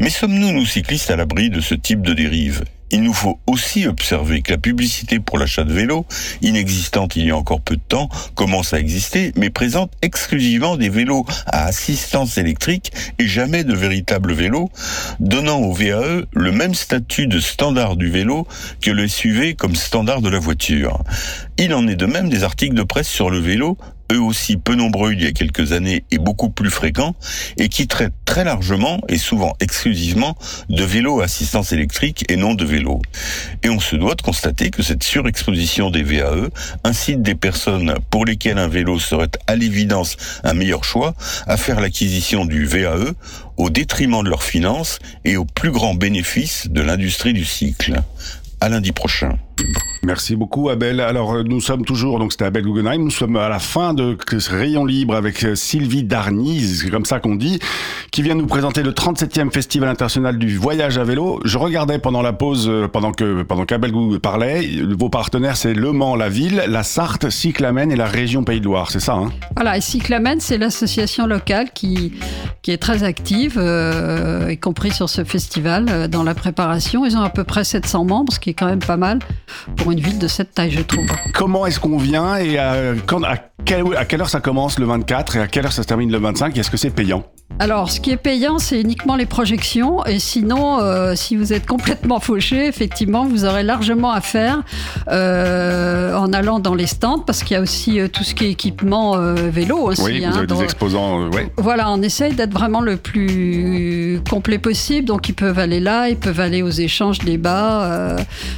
Mais 0.00 0.10
sommes-nous, 0.10 0.52
nous 0.52 0.66
cyclistes, 0.66 1.10
à 1.10 1.16
l'abri 1.16 1.50
de 1.50 1.60
ce 1.60 1.74
type 1.74 2.02
de 2.02 2.14
dérive? 2.14 2.64
Il 2.90 3.02
nous 3.02 3.12
faut 3.12 3.38
aussi 3.46 3.86
observer 3.86 4.42
que 4.42 4.52
la 4.52 4.58
publicité 4.58 5.20
pour 5.20 5.38
l'achat 5.38 5.64
de 5.64 5.72
vélos, 5.72 6.06
inexistante 6.42 7.16
il 7.16 7.26
y 7.26 7.30
a 7.30 7.36
encore 7.36 7.60
peu 7.60 7.76
de 7.76 7.82
temps, 7.86 8.08
commence 8.34 8.72
à 8.72 8.78
exister, 8.78 9.32
mais 9.36 9.50
présente 9.50 9.92
exclusivement 10.02 10.76
des 10.76 10.88
vélos 10.88 11.24
à 11.46 11.64
assistance 11.64 12.38
électrique 12.38 12.92
et 13.18 13.26
jamais 13.26 13.64
de 13.64 13.74
véritables 13.74 14.32
vélos, 14.32 14.70
donnant 15.20 15.60
au 15.60 15.72
VAE 15.72 16.22
le 16.32 16.52
même 16.52 16.74
statut 16.74 17.26
de 17.26 17.40
standard 17.40 17.96
du 17.96 18.10
vélo 18.10 18.46
que 18.80 18.90
le 18.90 19.08
SUV 19.08 19.54
comme 19.54 19.74
standard 19.74 20.20
de 20.20 20.28
la 20.28 20.38
voiture. 20.38 21.02
Il 21.58 21.74
en 21.74 21.88
est 21.88 21.96
de 21.96 22.06
même 22.06 22.28
des 22.28 22.44
articles 22.44 22.74
de 22.74 22.82
presse 22.82 23.08
sur 23.08 23.30
le 23.30 23.38
vélo 23.38 23.78
eux 24.12 24.20
aussi 24.20 24.56
peu 24.56 24.74
nombreux 24.74 25.12
il 25.12 25.22
y 25.22 25.26
a 25.26 25.32
quelques 25.32 25.72
années 25.72 26.04
et 26.10 26.18
beaucoup 26.18 26.50
plus 26.50 26.70
fréquents, 26.70 27.14
et 27.56 27.68
qui 27.68 27.86
traitent 27.86 28.12
très 28.24 28.44
largement 28.44 29.00
et 29.08 29.18
souvent 29.18 29.54
exclusivement 29.60 30.36
de 30.68 30.84
vélos 30.84 31.20
à 31.20 31.24
assistance 31.24 31.72
électrique 31.72 32.24
et 32.28 32.36
non 32.36 32.54
de 32.54 32.64
vélos. 32.64 33.02
Et 33.62 33.68
on 33.68 33.80
se 33.80 33.96
doit 33.96 34.14
de 34.14 34.22
constater 34.22 34.70
que 34.70 34.82
cette 34.82 35.02
surexposition 35.02 35.90
des 35.90 36.02
VAE 36.02 36.48
incite 36.84 37.22
des 37.22 37.34
personnes 37.34 37.94
pour 38.10 38.24
lesquelles 38.24 38.58
un 38.58 38.68
vélo 38.68 38.98
serait 38.98 39.30
à 39.46 39.56
l'évidence 39.56 40.16
un 40.44 40.54
meilleur 40.54 40.84
choix 40.84 41.14
à 41.46 41.56
faire 41.56 41.80
l'acquisition 41.80 42.44
du 42.44 42.64
VAE 42.64 43.12
au 43.56 43.70
détriment 43.70 44.22
de 44.22 44.28
leurs 44.28 44.42
finances 44.42 44.98
et 45.24 45.36
au 45.36 45.44
plus 45.44 45.70
grand 45.70 45.94
bénéfice 45.94 46.68
de 46.68 46.80
l'industrie 46.80 47.32
du 47.32 47.44
cycle. 47.44 48.00
À 48.60 48.68
lundi 48.68 48.92
prochain. 48.92 49.36
Merci 50.06 50.36
beaucoup 50.36 50.68
Abel. 50.68 51.00
Alors 51.00 51.34
euh, 51.34 51.42
nous 51.42 51.60
sommes 51.60 51.84
toujours, 51.84 52.20
donc 52.20 52.30
c'était 52.30 52.44
Abel 52.44 52.62
Guggenheim, 52.62 53.02
nous 53.02 53.10
sommes 53.10 53.34
à 53.34 53.48
la 53.48 53.58
fin 53.58 53.92
de 53.92 54.16
Rayon 54.50 54.84
Libre 54.84 55.16
avec 55.16 55.42
euh, 55.42 55.56
Sylvie 55.56 56.04
Darniz, 56.04 56.82
c'est 56.82 56.90
comme 56.90 57.04
ça 57.04 57.18
qu'on 57.18 57.34
dit, 57.34 57.58
qui 58.12 58.22
vient 58.22 58.36
nous 58.36 58.46
présenter 58.46 58.84
le 58.84 58.92
37e 58.92 59.50
Festival 59.50 59.88
international 59.88 60.38
du 60.38 60.58
voyage 60.58 60.96
à 60.96 61.02
vélo. 61.02 61.40
Je 61.44 61.58
regardais 61.58 61.98
pendant 61.98 62.22
la 62.22 62.32
pause, 62.32 62.68
euh, 62.68 62.86
pendant 62.86 63.10
que 63.10 63.42
pendant 63.42 63.64
qu'Abel 63.64 63.92
parlait, 64.22 64.80
vos 64.96 65.08
partenaires 65.08 65.56
c'est 65.56 65.74
Le 65.74 65.90
Mans, 65.90 66.14
la 66.14 66.28
ville, 66.28 66.62
la 66.68 66.84
Sarthe, 66.84 67.28
Cyclamen 67.28 67.90
et 67.90 67.96
la 67.96 68.06
région 68.06 68.44
Pays 68.44 68.60
de 68.60 68.66
Loire, 68.66 68.92
c'est 68.92 69.00
ça 69.00 69.14
hein? 69.14 69.32
Voilà, 69.56 69.76
et 69.76 69.80
Cyclamen, 69.80 70.38
c'est 70.38 70.58
l'association 70.58 71.26
locale 71.26 71.70
qui, 71.74 72.12
qui 72.62 72.70
est 72.70 72.78
très 72.78 73.02
active, 73.02 73.60
y 74.48 74.58
compris 74.58 74.92
sur 74.92 75.08
ce 75.08 75.24
festival, 75.24 76.08
dans 76.08 76.22
la 76.22 76.34
préparation. 76.34 77.04
Ils 77.04 77.16
ont 77.16 77.22
à 77.22 77.30
peu 77.30 77.42
près 77.42 77.64
700 77.64 78.04
membres, 78.04 78.32
ce 78.32 78.38
qui 78.38 78.50
est 78.50 78.54
quand 78.54 78.66
même 78.66 78.78
pas 78.78 78.96
mal 78.96 79.18
pour 79.76 79.92
une 79.92 80.00
ville 80.00 80.18
de 80.18 80.28
cette 80.28 80.54
taille, 80.54 80.70
je 80.70 80.82
trouve. 80.82 81.06
Comment 81.34 81.66
est-ce 81.66 81.80
qu'on 81.80 81.98
vient 81.98 82.36
et 82.36 82.58
à, 82.58 82.94
quand, 83.06 83.22
à, 83.22 83.36
quelle, 83.64 83.84
à 83.96 84.04
quelle 84.04 84.20
heure 84.20 84.28
ça 84.28 84.40
commence 84.40 84.78
le 84.78 84.86
24 84.86 85.36
et 85.36 85.40
à 85.40 85.46
quelle 85.46 85.66
heure 85.66 85.72
ça 85.72 85.84
termine 85.84 86.10
le 86.10 86.18
25 86.18 86.56
Est-ce 86.56 86.70
que 86.70 86.76
c'est 86.76 86.90
payant? 86.90 87.24
Alors, 87.58 87.90
ce 87.90 88.00
qui 88.00 88.10
est 88.10 88.18
payant, 88.18 88.58
c'est 88.58 88.78
uniquement 88.78 89.16
les 89.16 89.24
projections. 89.24 90.04
Et 90.04 90.18
sinon, 90.18 90.78
euh, 90.80 91.14
si 91.14 91.36
vous 91.36 91.54
êtes 91.54 91.64
complètement 91.66 92.20
fauché, 92.20 92.66
effectivement, 92.66 93.24
vous 93.24 93.46
aurez 93.46 93.62
largement 93.62 94.10
à 94.10 94.20
faire 94.20 94.62
euh, 95.08 96.14
en 96.14 96.34
allant 96.34 96.60
dans 96.60 96.74
les 96.74 96.86
stands, 96.86 97.20
parce 97.20 97.42
qu'il 97.42 97.54
y 97.54 97.58
a 97.58 97.62
aussi 97.62 97.98
euh, 97.98 98.08
tout 98.08 98.24
ce 98.24 98.34
qui 98.34 98.44
est 98.44 98.50
équipement 98.50 99.16
vélo 99.34 99.78
aussi. 99.78 100.02
Oui, 100.02 100.20
vous 100.20 100.26
hein, 100.26 100.36
avez 100.36 100.46
des 100.46 100.62
exposants, 100.62 101.30
ouais. 101.30 101.50
Voilà, 101.56 101.90
on 101.90 102.02
essaye 102.02 102.34
d'être 102.34 102.52
vraiment 102.52 102.80
le 102.80 102.98
plus 102.98 104.20
complet 104.28 104.58
possible. 104.58 105.06
Donc, 105.06 105.30
ils 105.30 105.34
peuvent 105.34 105.58
aller 105.58 105.80
là, 105.80 106.10
ils 106.10 106.16
peuvent 106.16 106.40
aller 106.40 106.62
aux 106.62 106.70
échanges, 106.70 107.20
débats, 107.20 108.16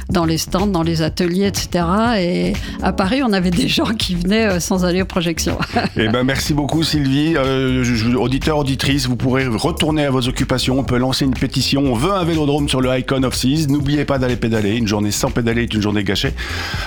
dans 0.09 0.25
les 0.25 0.37
stands, 0.37 0.67
dans 0.67 0.83
les 0.83 1.01
ateliers, 1.01 1.47
etc. 1.47 1.85
Et 2.19 2.53
à 2.83 2.91
Paris, 2.91 3.21
on 3.23 3.31
avait 3.31 3.51
des 3.51 3.69
gens 3.69 3.93
qui 3.97 4.15
venaient 4.15 4.59
sans 4.59 4.83
aller 4.83 5.01
aux 5.01 5.05
projections. 5.05 5.57
Eh 5.95 6.07
ben 6.07 6.23
merci 6.23 6.53
beaucoup 6.53 6.83
Sylvie, 6.83 7.35
auditeur 8.17 8.57
auditrice 8.57 8.88
vous 8.97 9.15
pourrez 9.15 9.45
retourner 9.45 10.05
à 10.05 10.09
vos 10.09 10.27
occupations. 10.27 10.79
On 10.79 10.83
peut 10.83 10.97
lancer 10.97 11.23
une 11.25 11.33
pétition. 11.33 11.81
On 11.81 11.93
veut 11.93 12.11
un 12.11 12.23
vélodrome 12.23 12.67
sur 12.67 12.81
le 12.81 12.97
Icon 12.97 13.23
of 13.23 13.35
Seas. 13.35 13.67
N'oubliez 13.69 14.03
pas 14.03 14.17
d'aller 14.17 14.35
pédaler. 14.35 14.75
Une 14.77 14.87
journée 14.87 15.11
sans 15.11 15.29
pédaler 15.29 15.63
est 15.63 15.73
une 15.73 15.81
journée 15.81 16.03
gâchée. 16.03 16.33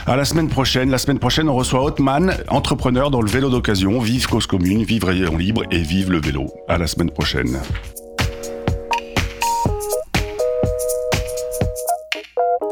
À 0.07 0.17
la 0.17 0.25
semaine 0.25 0.49
prochaine. 0.49 0.91
La 0.91 0.99
semaine 0.99 1.21
prochaine, 1.21 1.49
on 1.49 1.55
reçoit 1.55 1.83
Hotman, 1.85 2.35
entrepreneur 2.49 3.11
dans 3.11 3.23
le 3.23 3.31
vélo 3.31 3.51
d'occasion. 3.51 4.01
Vive 4.01 4.27
cause 4.27 4.47
commune, 4.47 4.83
vive 4.83 5.05
rayon 5.05 5.37
libre 5.37 5.63
et 5.71 5.79
vive 5.79 6.11
le 6.11 6.21
vélo. 6.21 6.47
À 6.69 6.77
la 6.77 6.89
semaine 6.89 7.11
prochaine. 7.11 7.59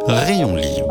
Rayon 0.09 0.57
libre 0.57 0.90